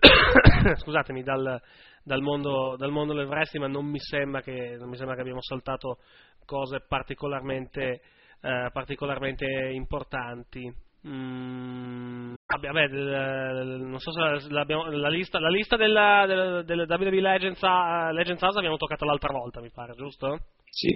[0.76, 1.60] scusatemi, dal,
[2.02, 5.20] dal mondo, dal mondo del wrestling, ma non mi sembra che, non mi sembra che
[5.22, 5.98] abbiamo saltato
[6.44, 8.00] cose particolarmente,
[8.40, 10.72] eh, particolarmente importanti.
[11.06, 16.84] Mm, vabbè, vabbè, del- non so se l'abbiamo- la lista, la lista della, della, della
[16.88, 20.38] WWE Legends, uh, Legends House abbiamo toccato l'altra volta, mi pare, giusto?
[20.68, 20.88] Sì.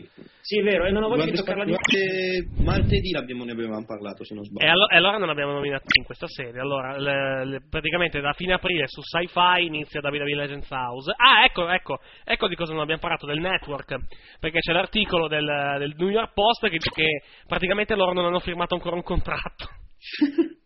[0.42, 3.86] Sì, è vero, e non ho voglia di toccarla di durante martedì l'abbiamo, ne avevamo
[3.86, 4.70] parlato, se non E, sbaglio.
[4.70, 6.60] allo- e allora non abbiamo nominato in questa serie.
[6.60, 11.10] Allora, le- le- praticamente da fine aprile su Sci-Fi inizia WWE Legends House.
[11.16, 13.96] Ah, ecco, ecco, ecco di cosa non abbiamo parlato del network.
[14.38, 15.46] Perché c'è l'articolo del,
[15.78, 19.66] del New York Post che dice che praticamente loro non hanno firmato ancora un contratto.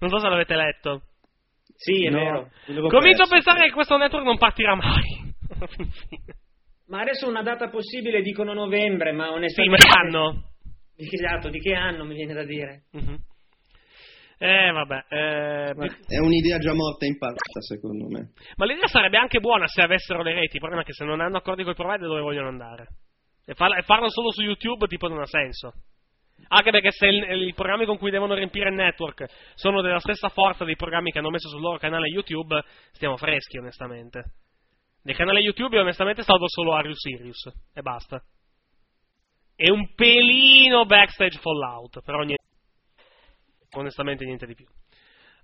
[0.00, 1.02] non so se l'avete letto.
[1.76, 2.88] Sì, è No, vero.
[2.88, 5.34] Comincio a pensare che questo network non partirà mai.
[6.88, 9.86] Ma adesso una data possibile dicono novembre, ma sì, onestamente...
[9.86, 10.42] ma hanno.
[11.00, 12.86] Esatto, di che anno mi viene da dire?
[12.90, 13.16] Mhm.
[14.40, 15.04] Eh, vabbè.
[15.08, 15.74] eh,
[16.06, 18.32] È un'idea già morta in parte, secondo me.
[18.56, 20.54] Ma l'idea sarebbe anche buona se avessero le reti.
[20.54, 22.86] Il problema è che se non hanno accordi con i provider dove vogliono andare.
[23.44, 25.72] E, farla- e farlo solo su YouTube tipo non ha senso.
[26.46, 30.64] Anche perché se i programmi con cui devono riempire il network sono della stessa forza
[30.64, 32.62] dei programmi che hanno messo sul loro canale YouTube,
[32.92, 34.32] stiamo freschi onestamente.
[35.02, 38.22] Nel canale YouTube onestamente salvo solo Are You Serious e basta.
[39.56, 42.44] E un pelino backstage Fallout, però niente.
[43.72, 44.66] Onestamente niente di più.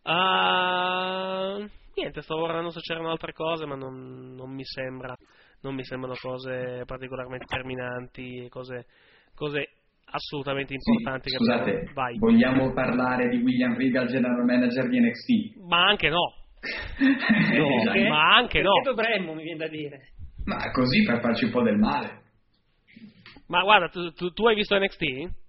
[0.02, 1.58] Ah,
[1.94, 5.16] niente, stavo guardando se c'erano altre cose, ma non, non mi sembra.
[5.62, 8.86] Non mi sembrano cose particolarmente terminanti, cose,
[9.34, 11.30] cose assolutamente Sì, importanti.
[11.30, 12.18] che scusate, Vai.
[12.18, 15.66] vogliamo parlare di William Regal, general manager di NXT?
[15.68, 16.32] Ma anche no.
[17.04, 18.08] No, Perché?
[18.08, 18.72] ma anche no.
[18.72, 20.12] Perché dovremmo, mi viene da dire.
[20.44, 22.22] Ma così per farci un po' del male.
[23.48, 25.42] Ma guarda, tu, tu- tu hai visto NXT?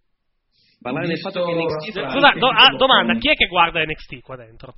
[0.82, 4.36] Parlare del fatto che NXT Scusa, do- ah, domanda, chi è che guarda NXT qua
[4.36, 4.74] dentro?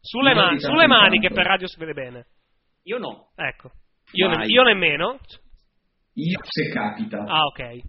[0.00, 2.26] Sulle, Io ma- di tanto sulle mani che per radio si vede bene.
[2.84, 3.30] Io no.
[3.36, 3.70] Ecco.
[4.12, 5.18] Io, ne- io nemmeno.
[6.14, 7.24] Io se capita.
[7.26, 7.80] Ah, ok.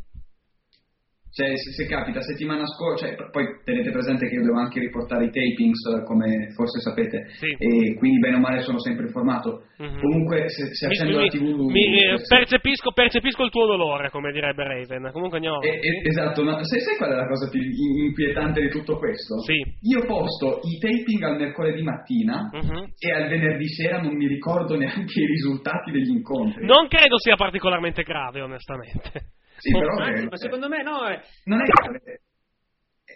[1.34, 5.26] Cioè, se, se capita, settimana scorsa, cioè, poi tenete presente che io devo anche riportare
[5.26, 7.50] i tapings, eh, come forse sapete, Sì.
[7.58, 9.64] e quindi bene o male sono sempre informato.
[9.80, 10.00] Mhm.
[10.00, 11.58] Comunque, se, se accendo mi- la TV...
[11.74, 15.10] mi- eh, percepisco, percepisco il tuo dolore, come direbbe Raven.
[15.12, 15.76] Comunque andiamo avanti.
[15.76, 19.40] eh, esatto, ma sai, sai qual è la cosa più in- inquietante di tutto questo?
[19.42, 19.58] Sì.
[19.90, 22.94] Io posto i taping al mercoledì mattina Mhm.
[23.00, 26.64] e al venerdì sera non mi ricordo neanche i risultati degli incontri.
[26.64, 29.34] Non credo sia particolarmente grave, onestamente.
[29.64, 31.08] Sì, però eh, ma secondo me no.
[31.08, 31.22] eh.
[31.46, 32.20] non è grave.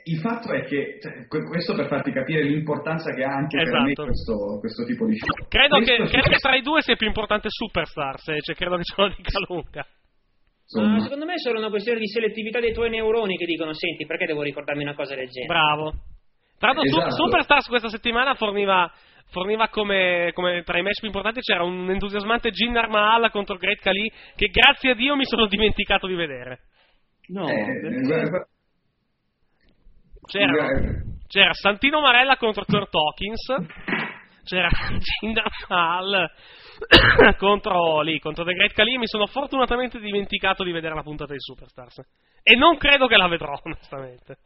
[0.04, 3.68] Il fatto è che, cioè, que- questo per farti capire l'importanza che ha anche per
[3.82, 4.04] me Esatto.
[4.06, 5.48] questo, questo tipo di show.
[5.50, 8.84] Credo che, credo che tra i due sia più importante Superstars, eh, cioè credo che
[8.84, 9.86] ce lo dica lunga.
[10.80, 14.06] Ma secondo me è solo una questione di selettività dei tuoi neuroni che dicono, senti,
[14.06, 15.52] perché devo ricordarmi una cosa del genere?
[15.54, 15.94] Bravo.
[16.58, 17.24] Tra l'altro, Esatto.
[17.24, 18.90] Superstars questa settimana forniva,
[19.30, 23.80] forniva come, come tra i match più importanti c'era un entusiasmante Jinder Mahal contro Great
[23.80, 26.60] Khali che grazie a Dio mi sono dimenticato di vedere.
[27.30, 28.46] No, eh,
[30.28, 30.68] C'era,
[31.28, 33.46] c'era Santino Marella contro Kurt Hawkins,
[34.44, 34.70] c'era
[35.20, 36.32] Jinder Mahal
[37.38, 41.40] contro, lì, contro The Great Khali mi sono fortunatamente dimenticato di vedere la puntata di
[41.40, 42.02] Superstars.
[42.44, 44.38] E non credo che la vedrò, onestamente.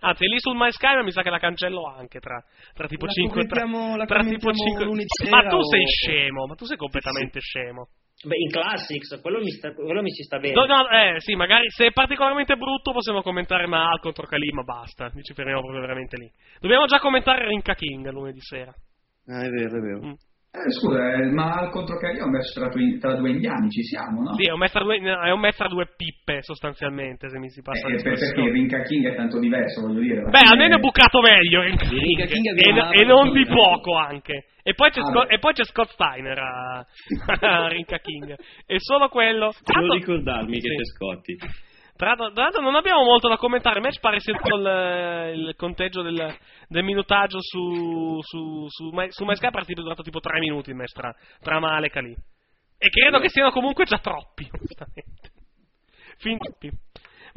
[0.00, 2.42] Anzi, lì sul My Sky mi sa che la cancello anche tra,
[2.74, 3.64] tra tipo La 5 tra,
[4.06, 7.88] tra tipo commentiamo 5 lunedì Ma tu o- sei scemo, ma tu sei completamente scemo.
[8.24, 10.54] Beh, in Classics, quello mi, sta, quello mi ci sta bene.
[10.54, 14.62] No, no, eh, sì, magari se è particolarmente brutto possiamo commentare Mahal contro Khali, ma
[14.62, 16.30] basta, ci fermiamo proprio veramente lì.
[16.58, 18.72] Dobbiamo già commentare Rinka King lunedì sera.
[19.28, 20.06] Ah, è vero, è vero.
[20.06, 20.12] Mm.
[20.64, 23.68] Eh, scusa, eh, ma al contro Cari è un match tra, due- tra due indiani,
[23.70, 24.34] ci siamo, no?
[24.34, 27.50] Sì, è un match tra due, è un match tra due pippe, sostanzialmente, se mi
[27.50, 28.32] si passa Eh, l'espressione.
[28.34, 30.22] perché Rinka King è tanto diverso, voglio dire.
[30.22, 33.94] Beh, fine- almeno è bucato meglio Rinka King, Rinka King e, e non di poco
[33.96, 34.46] anche.
[34.62, 36.84] E poi c'è, Ah, Scott, e poi c'è Scott Steiner a,
[37.40, 38.34] a Rinka King.
[38.66, 39.52] E solo quello.
[39.62, 40.74] Devo l'altro- ricordarmi che Sì.
[40.74, 41.36] c'è Scotti.
[41.96, 46.02] Tra l'altro, non abbiamo molto da commentare, il match pare sia tutto il, il conteggio
[46.02, 46.36] del,
[46.68, 50.92] del minutaggio su, su, su, su MySky pare sia durato tipo 3 minuti il match
[50.92, 52.16] tra, tra Mahal e Kali.
[52.78, 55.32] E credo che siano comunque già troppi, onestamente.
[56.18, 56.70] Fin troppi.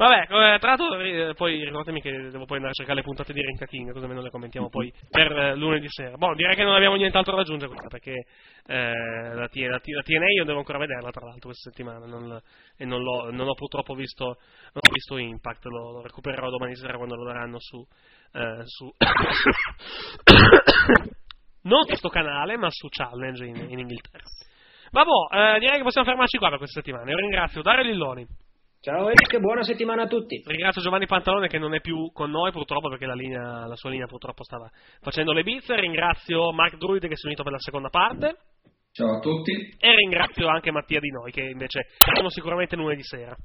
[0.00, 3.34] Vabbè, eh, tra l'altro eh, poi ricordami che devo poi andare a cercare le puntate
[3.34, 6.16] di Rinka King, così almeno le commentiamo poi per eh, lunedì sera.
[6.16, 8.24] Boh, direi che non abbiamo nient'altro da aggiungere qua, perché
[8.66, 12.06] eh, la, T- la T- la TNA io devo ancora vederla tra l'altro questa settimana
[12.06, 12.40] non-
[12.78, 16.74] e non, l'ho, non ho purtroppo visto, non ho visto Impact, lo, lo recupererò domani
[16.76, 17.86] sera quando lo daranno su...
[18.32, 18.90] eh, su
[21.64, 24.24] non su questo canale, ma su Challenge in, in Inghilterra.
[24.92, 25.10] Vabbè,
[25.56, 27.10] eh, direi che possiamo fermarci qua per questa settimana.
[27.10, 28.26] Io ringrazio Dario Lilloni.
[28.82, 30.42] Ciao Eric, buona settimana a tutti.
[30.46, 33.90] Ringrazio Giovanni Pantalone che non è più con noi purtroppo perché la, linea- la sua
[33.90, 34.70] linea purtroppo stava
[35.02, 35.78] facendo le bizze.
[35.78, 38.36] Ringrazio Mark Druid che si è unito per la seconda parte.
[38.92, 39.52] Ciao a tutti.
[39.78, 43.36] E ringrazio anche Mattia Di Noi che invece saremo sicuramente lunedì sera.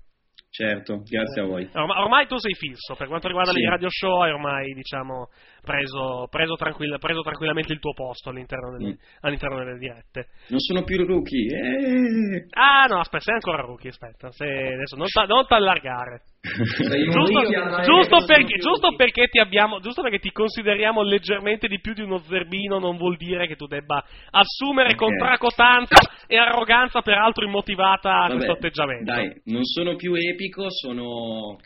[0.50, 1.70] Certo, grazie a voi.
[1.74, 3.60] Ormai, ormai tu sei fisso, per quanto riguarda Sì.
[3.60, 5.28] i radio show hai ormai diciamo,
[5.66, 8.98] preso, preso, tranquill- preso tranquillamente il tuo posto all'interno delle, Mm.
[9.22, 10.28] all'interno delle dirette.
[10.48, 11.58] Non sono più rookie.
[11.58, 12.46] eh.
[12.52, 16.22] Ah no, aspetta, sei ancora rookie, aspetta, se- adesso non, ta- non t'allargare.
[17.10, 17.42] Giusto,
[17.82, 22.20] giusto perché, giusto perché ti abbiamo, giusto perché ti consideriamo leggermente di più di uno
[22.20, 24.96] zerbino non vuol dire che tu debba assumere Ok.
[24.96, 25.96] con tracotanza
[26.28, 29.12] e arroganza peraltro immotivata Vabbè, questo atteggiamento.
[29.12, 31.58] Dai, non sono più epico, sono...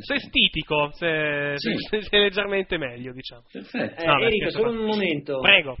[0.00, 1.72] Sei stitico, sei, Sì.
[1.88, 3.42] sei- sei leggermente meglio, diciamo.
[3.50, 4.00] Perfetto.
[4.02, 5.40] Eh, No, scherzo solo un momento.
[5.40, 5.76] Prego.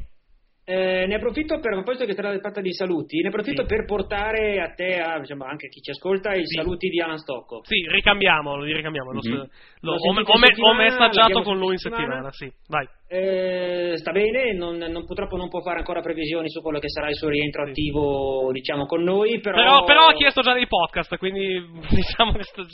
[0.68, 3.68] Eh, ne approfitto per, a proposito che si tratta di saluti, ne approfitto Sì.
[3.68, 6.56] per portare a te, a, diciamo, anche a chi ci ascolta, i Sì.
[6.56, 7.60] saluti di Alan Stocco.
[7.64, 9.12] Sì, ricambiamolo, li ricambiamo.
[9.12, 9.34] lo- Mhm.
[9.36, 9.48] lo-
[9.86, 12.86] L'ho ho, ho ho settimana, messaggiato con lui in in settimana, sì, vai.
[13.08, 17.08] Eh, sta bene, non, non- purtroppo non può fare ancora previsioni su quello che sarà
[17.08, 17.70] il suo rientro Sì.
[17.70, 19.56] attivo, diciamo, con noi, però...
[19.56, 21.54] Però, però ha chiesto già dei podcast, quindi
[21.90, 22.64] diciamo che sta-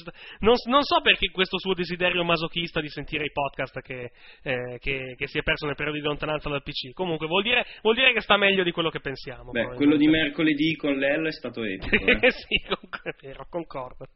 [0.41, 4.11] non, non so perché questo suo desiderio masochista di sentire i podcast che,
[4.43, 6.93] eh, che- che si è perso nel periodo di lontananza dal PC.
[6.95, 9.51] Comunque vuol dire, vuol dire che sta meglio di quello che pensiamo.
[9.51, 11.95] Beh, quello di mercoledì con l'L è stato epico.
[12.07, 12.31] eh.
[12.31, 14.07] sì, comunque è vero, concordo.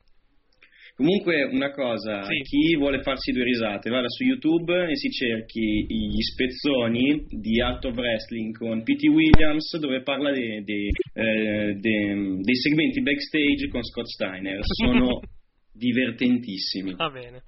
[0.96, 2.40] Comunque, una cosa, Sì.
[2.40, 7.84] chi vuole farsi due risate, vada su YouTube e si cerchi gli spezzoni di Art
[7.84, 9.02] of Wrestling con P.T.
[9.08, 14.58] Williams dove parla dei, dei, eh, dei- dei segmenti backstage con Scott Steiner.
[14.62, 15.20] Sono
[15.70, 16.94] divertentissimi.
[16.94, 17.42] Va bene.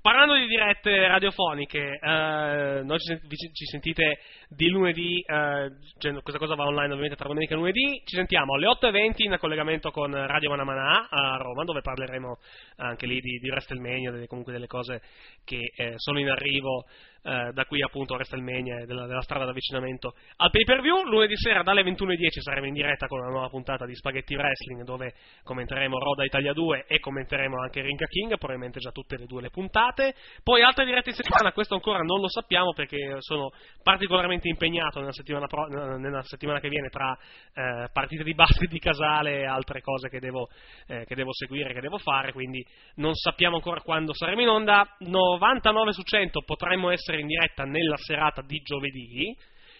[0.00, 3.18] Parlando di dirette radiofoniche, eh, noi ci,
[3.52, 4.18] ci sentite
[4.48, 8.54] di lunedì, eh, cioè, questa cosa va online ovviamente tra domenica e lunedì, ci sentiamo
[8.54, 12.38] alle 8.20 in collegamento con Radio Manamana a Roma, dove parleremo
[12.76, 15.00] anche lì di, di WrestleMania, delle, comunque delle cose
[15.42, 16.84] che eh, sono in arrivo
[17.24, 21.04] eh, da qui appunto a WrestleMania e della, della strada d'avvicinamento al pay per view.
[21.04, 25.14] Lunedì sera dalle 21.10 saremo in diretta con una nuova puntata di Spaghetti Wrestling dove
[25.42, 29.48] commenteremo Roda Italia 2 e commenteremo anche Ringa King, probabilmente già tutte e due le
[29.48, 30.14] puntate.
[30.42, 33.50] Poi altre dirette in settimana, questo ancora non lo sappiamo perché sono
[33.82, 37.16] particolarmente impegnato nella settimana, pro- nella settimana che viene tra
[37.54, 40.48] eh, partite di basket di Casale e altre cose che devo,
[40.88, 42.62] eh, che devo seguire, che devo fare, quindi
[42.96, 44.96] non sappiamo ancora quando saremo in onda.
[44.98, 49.34] 99 su 100 potremmo essere in diretta nella serata di giovedì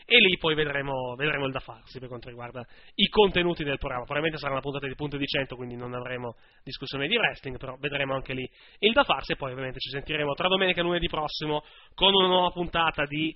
[0.06, 4.04] e lì poi vedremo, vedremo il da farsi per quanto riguarda i contenuti del programma.
[4.04, 7.76] Probabilmente sarà una puntata di punto di 100, quindi non avremo discussione di wrestling, però
[7.78, 8.48] vedremo anche lì
[8.80, 12.26] il da farsi e poi ovviamente ci sentiremo tra domenica e lunedì prossimo con una
[12.26, 13.34] nuova puntata di,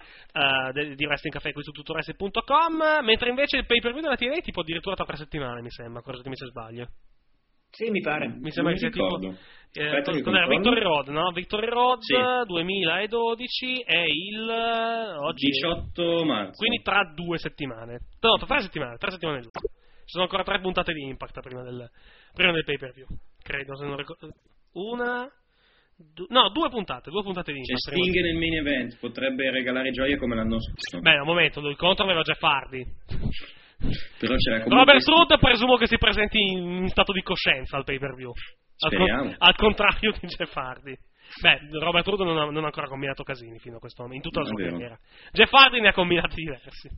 [0.72, 4.40] de- di Wrestling Café qui su tuttoWrestling.com, mentre invece il pay per view della TNA
[4.40, 6.88] tipo addirittura tra tre settimane mi sembra, correggimi se sbaglio.
[7.70, 8.28] Sì, mi pare.
[8.40, 9.06] Mi sembra che sia tipo
[9.72, 10.46] eh, cos'era?
[10.48, 11.30] Victory Road, no?
[11.32, 12.14] Victory Road Sì.
[12.46, 16.52] 2012 è il eh, oggi 18 marzo.
[16.56, 17.98] quindi tra due settimane.
[18.20, 19.60] No, tra tre settimane, tre settimane giusto.
[19.60, 21.88] Ci sono ancora tre puntate di Impact prima del,
[22.32, 23.06] prima del pay per view.
[23.42, 24.30] Credo, se non ricordo.
[24.72, 25.28] Una.
[26.28, 27.90] no, due puntate, due puntate di C'è Impact.
[27.90, 31.00] prima Sting nel main event, potrebbe regalare gioie come l'anno scorso.
[31.00, 32.84] Beh, un momento, il contro aveva Jeff Hardy.
[34.18, 37.98] Però c'era comunque Robert Roode presumo che si presenti in stato di coscienza al pay
[37.98, 38.32] per view.
[38.80, 40.94] Al, con- al contrario di Jeff Hardy.
[41.40, 44.32] Beh, Robert Roode non ha, non ha ancora combinato casini fino a questo momento, in
[44.32, 44.98] tutta la sua carriera.
[45.32, 46.88] Jeff Hardy ne ha combinati diversi.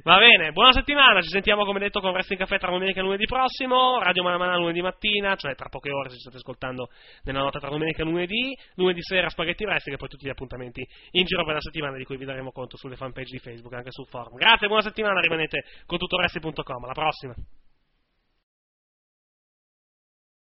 [0.00, 3.26] Va bene, buona settimana, ci sentiamo come detto con Wrestling Caffè tra domenica e lunedì
[3.26, 6.88] prossimo, Radio Manamana lunedì mattina, cioè tra poche ore se state ascoltando
[7.24, 10.82] nella notte tra domenica e lunedì, lunedì sera Spaghetti Wrestling e poi tutti gli appuntamenti
[11.10, 13.76] in giro per la settimana di cui vi daremo conto sulle fanpage di Facebook e
[13.76, 14.34] anche sul forum.
[14.34, 17.34] Grazie, buona settimana, rimanete con tutto Wrestling.com, alla prossima.